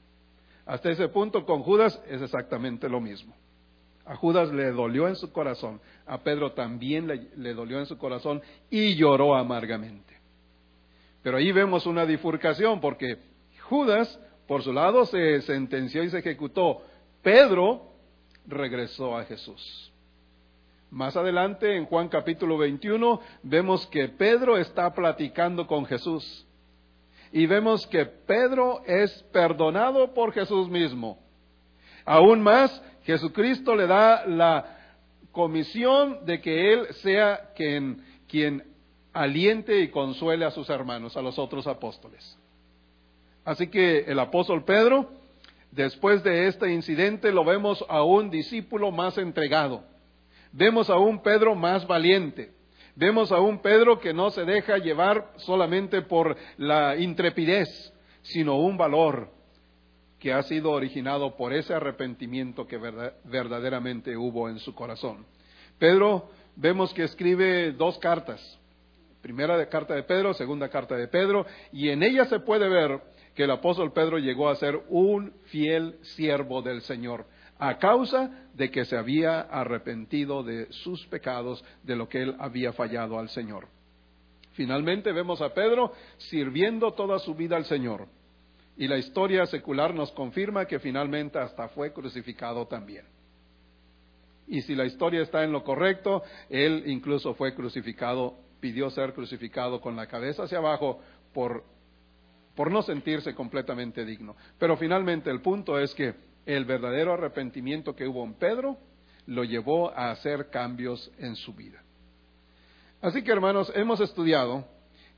Hasta 0.65 0.91
ese 0.91 1.07
punto 1.09 1.45
con 1.45 1.63
Judas 1.63 2.01
es 2.07 2.21
exactamente 2.21 2.87
lo 2.87 3.01
mismo. 3.01 3.35
A 4.05 4.15
Judas 4.15 4.51
le 4.51 4.71
dolió 4.71 5.07
en 5.07 5.15
su 5.15 5.31
corazón, 5.31 5.79
a 6.05 6.19
Pedro 6.19 6.53
también 6.53 7.07
le, 7.07 7.53
dolió 7.53 7.79
en 7.79 7.85
su 7.85 7.97
corazón 7.97 8.41
y 8.69 8.95
lloró 8.95 9.35
amargamente. 9.35 10.10
Pero 11.23 11.37
ahí 11.37 11.51
vemos 11.51 11.85
una 11.85 12.05
bifurcación 12.05 12.79
porque 12.79 13.17
Judas, 13.61 14.19
por 14.47 14.63
su 14.63 14.73
lado, 14.73 15.05
se 15.05 15.41
sentenció 15.41 16.03
y 16.03 16.09
se 16.09 16.19
ejecutó. 16.19 16.81
Pedro 17.21 17.93
regresó 18.47 19.17
a 19.17 19.23
Jesús. 19.25 19.91
Más 20.89 21.15
adelante, 21.15 21.77
en 21.77 21.85
Juan 21.85 22.09
capítulo 22.09 22.57
21, 22.57 23.21
vemos 23.43 23.87
que 23.87 24.09
Pedro 24.09 24.57
está 24.57 24.93
platicando 24.93 25.67
con 25.67 25.85
Jesús. 25.85 26.45
Y 27.31 27.45
vemos 27.45 27.87
que 27.87 28.05
Pedro 28.05 28.81
es 28.85 29.23
perdonado 29.31 30.13
por 30.13 30.33
Jesús 30.33 30.69
mismo. 30.69 31.17
Aún 32.03 32.41
más, 32.41 32.83
Jesucristo 33.03 33.75
le 33.75 33.87
da 33.87 34.25
la 34.25 34.79
comisión 35.31 36.25
de 36.25 36.41
que 36.41 36.73
Él 36.73 36.87
sea 36.95 37.51
quien, 37.55 38.03
quien 38.27 38.70
aliente 39.13 39.81
y 39.81 39.89
consuele 39.89 40.45
a 40.45 40.51
sus 40.51 40.69
hermanos, 40.69 41.17
a 41.17 41.21
los 41.21 41.37
otros 41.37 41.67
apóstoles. 41.67 42.37
Así 43.43 43.67
que 43.67 43.99
el 43.99 44.19
apóstol 44.19 44.63
Pedro, 44.63 45.09
después 45.71 46.23
de 46.23 46.47
este 46.47 46.71
incidente, 46.71 47.31
lo 47.31 47.43
vemos 47.43 47.83
a 47.89 48.03
un 48.03 48.29
discípulo 48.29 48.91
más 48.91 49.17
entregado. 49.17 49.83
Vemos 50.51 50.89
a 50.89 50.97
un 50.97 51.21
Pedro 51.21 51.55
más 51.55 51.87
valiente. 51.87 52.51
Vemos 52.95 53.31
a 53.31 53.39
un 53.39 53.59
Pedro 53.59 53.99
que 53.99 54.13
no 54.13 54.29
se 54.31 54.43
deja 54.45 54.77
llevar 54.77 55.31
solamente 55.37 56.01
por 56.01 56.35
la 56.57 56.97
intrepidez, 56.97 57.93
sino 58.21 58.57
un 58.57 58.77
valor 58.77 59.29
que 60.19 60.33
ha 60.33 60.43
sido 60.43 60.71
originado 60.71 61.35
por 61.35 61.51
ese 61.51 61.73
arrepentimiento 61.73 62.67
que 62.67 62.77
verdaderamente 62.77 64.15
hubo 64.15 64.49
en 64.49 64.59
su 64.59 64.75
corazón. 64.75 65.25
Pedro, 65.79 66.29
vemos 66.55 66.93
que 66.93 67.03
escribe 67.03 67.71
dos 67.71 67.97
cartas, 67.97 68.59
primera 69.21 69.67
carta 69.69 69.93
de 69.93 70.03
Pedro, 70.03 70.33
segunda 70.33 70.69
carta 70.69 70.95
de 70.95 71.07
Pedro, 71.07 71.45
y 71.71 71.89
en 71.89 72.03
ella 72.03 72.25
se 72.25 72.39
puede 72.39 72.67
ver 72.67 72.99
que 73.35 73.43
el 73.43 73.51
apóstol 73.51 73.93
Pedro 73.93 74.17
llegó 74.17 74.49
a 74.49 74.55
ser 74.55 74.81
un 74.89 75.33
fiel 75.45 75.97
siervo 76.01 76.61
del 76.61 76.81
Señor, 76.81 77.25
a 77.59 77.77
causa 77.77 78.47
de 78.53 78.71
que 78.71 78.85
se 78.85 78.97
había 78.97 79.41
arrepentido 79.41 80.43
de 80.43 80.67
sus 80.71 81.05
pecados, 81.07 81.63
de 81.83 81.95
lo 81.95 82.09
que 82.09 82.23
él 82.23 82.35
había 82.39 82.73
fallado 82.73 83.19
al 83.19 83.29
Señor. 83.29 83.67
Finalmente 84.53 85.11
vemos 85.11 85.41
a 85.41 85.53
Pedro 85.53 85.93
sirviendo 86.17 86.91
toda 86.93 87.19
su 87.19 87.35
vida 87.35 87.55
al 87.55 87.65
Señor. 87.65 88.07
Y 88.77 88.87
la 88.87 88.97
historia 88.97 89.45
secular 89.45 89.93
nos 89.93 90.11
confirma 90.11 90.65
que 90.65 90.79
finalmente 90.79 91.39
hasta 91.39 91.69
fue 91.69 91.93
crucificado 91.93 92.65
también. 92.67 93.05
Y 94.47 94.61
si 94.61 94.75
la 94.75 94.85
historia 94.85 95.21
está 95.21 95.43
en 95.43 95.51
lo 95.51 95.63
correcto, 95.63 96.23
él 96.49 96.83
incluso 96.87 97.33
fue 97.35 97.53
crucificado, 97.53 98.37
pidió 98.61 98.89
ser 98.89 99.13
crucificado 99.13 99.81
con 99.81 99.97
la 99.97 100.07
cabeza 100.07 100.43
hacia 100.43 100.59
abajo 100.59 101.01
por, 101.33 101.65
por 102.55 102.71
no 102.71 102.81
sentirse 102.83 103.35
completamente 103.35 104.05
digno. 104.05 104.37
Pero 104.57 104.77
finalmente 104.77 105.29
el 105.29 105.41
punto 105.41 105.77
es 105.77 105.93
que 105.93 106.13
el 106.45 106.63
verdadero 106.63 107.13
arrepentimiento 107.13 107.95
que 107.95 108.07
hubo 108.07 108.23
en 108.23 108.35
Pedro 108.35 108.77
lo 109.25 109.43
llevó 109.43 109.91
a 109.91 110.11
hacer 110.11 110.49
cambios 110.49 111.11
en 111.17 111.35
su 111.35 111.53
vida. 111.53 111.83
Así 113.01 113.23
que 113.23 113.31
hermanos, 113.31 113.71
hemos 113.75 113.99
estudiado 113.99 114.65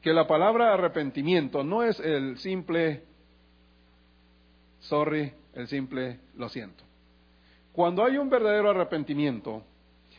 que 0.01 0.13
la 0.13 0.25
palabra 0.25 0.73
arrepentimiento 0.73 1.63
no 1.63 1.84
es 1.84 1.99
el 1.99 2.38
simple 2.39 3.03
sorry, 4.84 5.34
el 5.53 5.67
simple 5.67 6.19
lo 6.36 6.49
siento. 6.49 6.84
Cuando 7.71 8.03
hay 8.06 8.17
un 8.17 8.29
verdadero 8.29 8.69
arrepentimiento, 8.69 9.63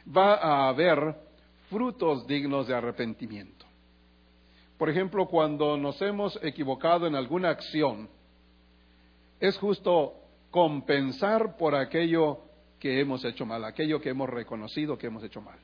va 0.07 0.35
a 0.35 0.69
haber 0.69 1.15
frutos 1.75 2.25
dignos 2.29 2.69
de 2.69 2.75
arrepentimiento. 2.77 3.67
Por 4.79 4.89
ejemplo, 4.89 5.27
cuando 5.27 5.77
nos 5.77 6.01
hemos 6.03 6.39
equivocado 6.41 7.09
en 7.09 7.17
alguna 7.17 7.51
acción, 7.51 8.09
es 9.41 9.59
justo 9.59 10.15
compensar 10.53 11.57
por 11.57 11.75
aquello 11.75 12.39
que 12.79 13.01
hemos 13.01 13.25
hecho 13.25 13.45
mal, 13.45 13.65
aquello 13.65 14.01
que 14.01 14.11
hemos 14.11 14.31
reconocido 14.31 14.97
que 14.97 15.09
hemos 15.09 15.25
hecho 15.25 15.41
mal. 15.41 15.59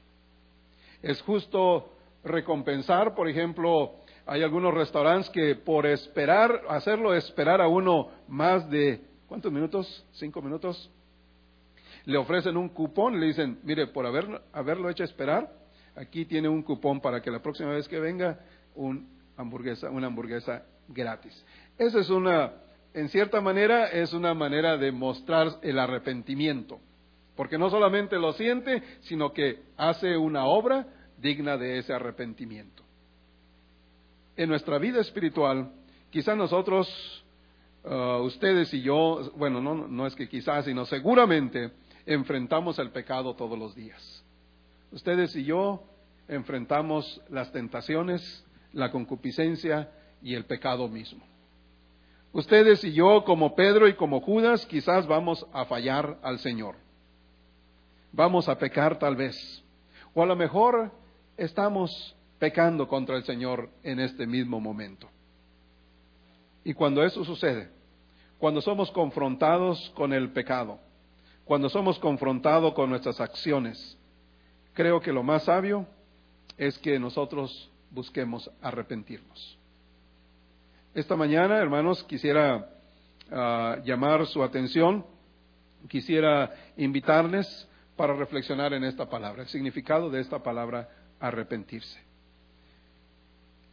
Es 1.00 1.22
justo 1.22 1.92
recompensar, 2.24 3.14
por 3.14 3.28
ejemplo, 3.28 3.92
hay 4.26 4.42
algunos 4.42 4.74
restaurantes 4.74 5.30
que 5.30 5.54
por 5.54 5.86
esperar, 5.86 6.62
hacerlo 6.70 7.14
esperar 7.14 7.60
a 7.60 7.68
uno 7.68 8.08
más 8.26 8.68
de, 8.68 9.00
¿cuántos 9.28 9.52
minutos? 9.52 10.04
¿Cinco 10.14 10.42
minutos? 10.42 10.90
Le 12.04 12.18
ofrecen 12.18 12.56
un 12.56 12.68
cupón, 12.68 13.20
le 13.20 13.26
dicen, 13.26 13.60
mire, 13.62 13.86
por 13.86 14.06
haber, 14.06 14.42
haberlo 14.52 14.90
hecho 14.90 15.04
esperar, 15.04 15.59
aquí 16.00 16.24
tiene 16.24 16.48
un 16.48 16.62
cupón 16.62 17.00
para 17.00 17.20
que 17.20 17.30
la 17.30 17.40
próxima 17.40 17.70
vez 17.70 17.86
que 17.88 18.00
venga, 18.00 18.40
un 18.74 19.08
hamburguesa, 19.36 19.90
una 19.90 20.06
hamburguesa 20.06 20.64
gratis. 20.88 21.44
Esa 21.78 22.00
es 22.00 22.10
una, 22.10 22.52
en 22.94 23.08
cierta 23.08 23.40
manera, 23.40 23.88
es 23.88 24.12
una 24.12 24.34
manera 24.34 24.76
de 24.76 24.92
mostrar 24.92 25.58
el 25.62 25.78
arrepentimiento. 25.78 26.80
Porque 27.36 27.58
no 27.58 27.70
solamente 27.70 28.16
lo 28.18 28.32
siente, 28.32 28.82
sino 29.00 29.32
que 29.32 29.62
hace 29.76 30.16
una 30.16 30.44
obra 30.46 30.86
digna 31.18 31.56
de 31.56 31.78
ese 31.78 31.92
arrepentimiento 31.92 32.80
en 34.40 34.48
nuestra 34.48 34.78
vida 34.78 35.02
espiritual, 35.02 35.70
quizás 36.08 36.34
nosotros, 36.34 36.88
uh, 37.84 38.22
ustedes 38.22 38.72
y 38.72 38.80
yo, 38.80 39.30
bueno, 39.36 39.60
no, 39.60 39.86
no 39.86 40.06
es 40.06 40.14
que 40.14 40.30
quizás, 40.30 40.64
sino 40.64 40.86
seguramente 40.86 41.72
enfrentamos 42.06 42.78
el 42.78 42.90
pecado 42.90 43.34
todos 43.34 43.58
los 43.58 43.74
días. 43.74 44.24
Ustedes 44.92 45.36
y 45.36 45.44
yo 45.44 45.84
enfrentamos 46.30 47.20
las 47.28 47.50
tentaciones, 47.52 48.46
la 48.72 48.90
concupiscencia 48.90 49.90
y 50.22 50.34
el 50.34 50.44
pecado 50.44 50.88
mismo. 50.88 51.24
Ustedes 52.32 52.84
y 52.84 52.92
yo, 52.92 53.24
como 53.24 53.56
Pedro 53.56 53.88
y 53.88 53.94
como 53.94 54.20
Judas, 54.20 54.64
quizás 54.66 55.06
vamos 55.08 55.44
a 55.52 55.64
fallar 55.64 56.18
al 56.22 56.38
Señor. 56.38 56.76
Vamos 58.12 58.48
a 58.48 58.56
pecar 58.56 58.98
tal 59.00 59.16
vez. 59.16 59.64
O 60.14 60.22
a 60.22 60.26
lo 60.26 60.36
mejor 60.36 60.92
estamos 61.36 62.16
pecando 62.38 62.86
contra 62.86 63.16
el 63.16 63.24
Señor 63.24 63.68
en 63.82 63.98
este 63.98 64.26
mismo 64.26 64.60
momento. 64.60 65.08
Y 66.62 66.74
cuando 66.74 67.02
eso 67.02 67.24
sucede, 67.24 67.70
cuando 68.38 68.60
somos 68.60 68.92
confrontados 68.92 69.90
con 69.96 70.12
el 70.12 70.30
pecado, 70.30 70.78
cuando 71.44 71.68
somos 71.68 71.98
confrontados 71.98 72.74
con 72.74 72.88
nuestras 72.88 73.20
acciones, 73.20 73.98
creo 74.74 75.00
que 75.00 75.12
lo 75.12 75.24
más 75.24 75.44
sabio 75.44 75.86
es 76.60 76.78
que 76.78 76.98
nosotros 76.98 77.70
busquemos 77.90 78.50
arrepentirnos. 78.60 79.58
Esta 80.94 81.16
mañana, 81.16 81.56
hermanos, 81.56 82.04
quisiera 82.04 82.68
ah, 83.32 83.78
llamar 83.82 84.26
su 84.26 84.42
atención, 84.42 85.06
quisiera 85.88 86.54
invitarles 86.76 87.66
para 87.96 88.12
reflexionar 88.12 88.74
en 88.74 88.84
esta 88.84 89.08
palabra, 89.08 89.44
el 89.44 89.48
significado 89.48 90.10
de 90.10 90.20
esta 90.20 90.42
palabra 90.42 90.86
arrepentirse. 91.18 91.98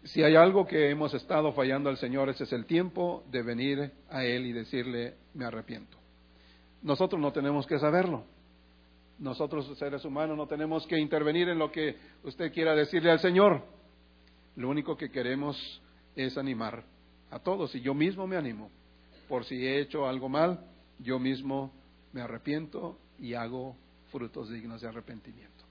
Si 0.05 0.23
hay 0.23 0.37
algo 0.37 0.65
que 0.65 0.89
hemos 0.89 1.13
estado 1.13 1.51
fallando 1.51 1.89
al 1.89 1.97
Señor, 1.97 2.29
ese 2.29 2.45
es 2.45 2.53
el 2.53 2.65
tiempo 2.65 3.25
de 3.29 3.41
venir 3.41 3.91
a 4.09 4.23
Él 4.23 4.45
y 4.45 4.53
decirle, 4.53 5.15
me 5.33 5.43
arrepiento. 5.43 5.97
Nosotros 6.81 7.19
no 7.19 7.33
tenemos 7.33 7.67
que 7.67 7.79
saberlo. 7.79 8.23
Nosotros, 9.19 9.77
seres 9.77 10.05
humanos, 10.05 10.37
no 10.37 10.47
tenemos 10.47 10.85
que 10.85 10.99
intervenir 10.99 11.49
en 11.49 11.57
lo 11.57 11.71
que 11.71 11.95
usted 12.23 12.51
quiera 12.53 12.75
decirle 12.75 13.11
al 13.11 13.19
Señor. 13.19 13.63
Lo 14.55 14.69
único 14.69 14.95
que 14.95 15.09
queremos 15.09 15.81
es 16.15 16.37
animar 16.37 16.83
a 17.31 17.39
todos. 17.39 17.73
Y 17.75 17.81
yo 17.81 17.93
mismo 17.93 18.27
me 18.27 18.37
animo. 18.37 18.69
Por 19.27 19.45
si 19.45 19.55
he 19.65 19.79
hecho 19.79 20.07
algo 20.07 20.29
mal, 20.29 20.59
yo 20.99 21.19
mismo 21.19 21.73
me 22.13 22.21
arrepiento 22.21 22.97
y 23.19 23.33
hago 23.33 23.75
frutos 24.11 24.49
dignos 24.49 24.81
de 24.81 24.87
arrepentimiento. 24.87 25.65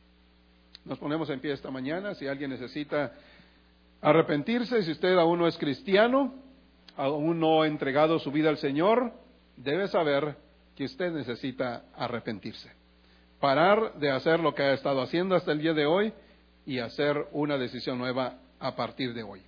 Nos 0.84 0.98
ponemos 0.98 1.30
en 1.30 1.40
pie 1.40 1.52
esta 1.52 1.70
mañana. 1.70 2.14
Si 2.14 2.26
alguien 2.26 2.50
necesita 2.50 3.12
Arrepentirse, 4.00 4.82
si 4.82 4.92
usted 4.92 5.16
aún 5.16 5.38
no 5.38 5.46
es 5.46 5.56
cristiano, 5.56 6.34
aún 6.96 7.40
no 7.40 7.62
ha 7.62 7.66
entregado 7.66 8.18
su 8.18 8.30
vida 8.30 8.50
al 8.50 8.58
Señor, 8.58 9.12
debe 9.56 9.88
saber 9.88 10.36
que 10.74 10.84
usted 10.84 11.12
necesita 11.12 11.86
arrepentirse. 11.94 12.70
Parar 13.46 13.94
de 14.00 14.10
hacer 14.10 14.40
lo 14.40 14.56
que 14.56 14.64
ha 14.64 14.72
estado 14.72 15.00
haciendo 15.00 15.36
hasta 15.36 15.52
el 15.52 15.60
día 15.60 15.72
de 15.72 15.86
hoy 15.86 16.12
y 16.64 16.80
hacer 16.80 17.28
una 17.30 17.56
decisión 17.56 17.96
nueva 17.96 18.40
a 18.58 18.74
partir 18.74 19.14
de 19.14 19.22
hoy. 19.22 19.40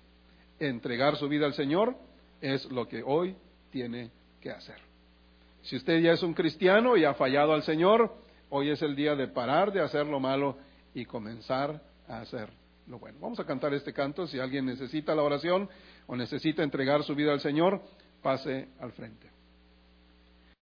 Entregar 0.57 1.17
su 1.17 1.27
vida 1.27 1.45
al 1.45 1.53
Señor 1.53 1.97
es 2.39 2.63
lo 2.71 2.87
que 2.87 3.03
hoy 3.03 3.35
tiene 3.71 4.09
que 4.39 4.51
hacer. 4.51 4.77
Si 5.63 5.75
usted 5.75 5.99
ya 5.99 6.13
es 6.13 6.23
un 6.23 6.33
cristiano 6.33 6.95
y 6.95 7.03
ha 7.03 7.13
fallado 7.13 7.51
al 7.51 7.63
Señor, 7.63 8.15
hoy 8.49 8.69
es 8.69 8.81
el 8.81 8.95
día 8.95 9.17
de 9.17 9.27
parar 9.27 9.73
de 9.73 9.81
hacer 9.81 10.05
lo 10.05 10.21
malo 10.21 10.55
y 10.93 11.03
comenzar 11.03 11.81
a 12.07 12.21
hacer 12.21 12.47
lo 12.87 12.99
bueno. 12.99 13.17
Vamos 13.19 13.41
a 13.41 13.45
cantar 13.45 13.73
este 13.73 13.91
canto. 13.91 14.27
Si 14.27 14.39
alguien 14.39 14.65
necesita 14.65 15.13
la 15.13 15.23
oración 15.23 15.67
o 16.07 16.15
necesita 16.15 16.63
entregar 16.63 17.03
su 17.03 17.15
vida 17.15 17.33
al 17.33 17.41
Señor, 17.41 17.81
pase 18.23 18.69
al 18.79 18.93
frente. 18.93 19.38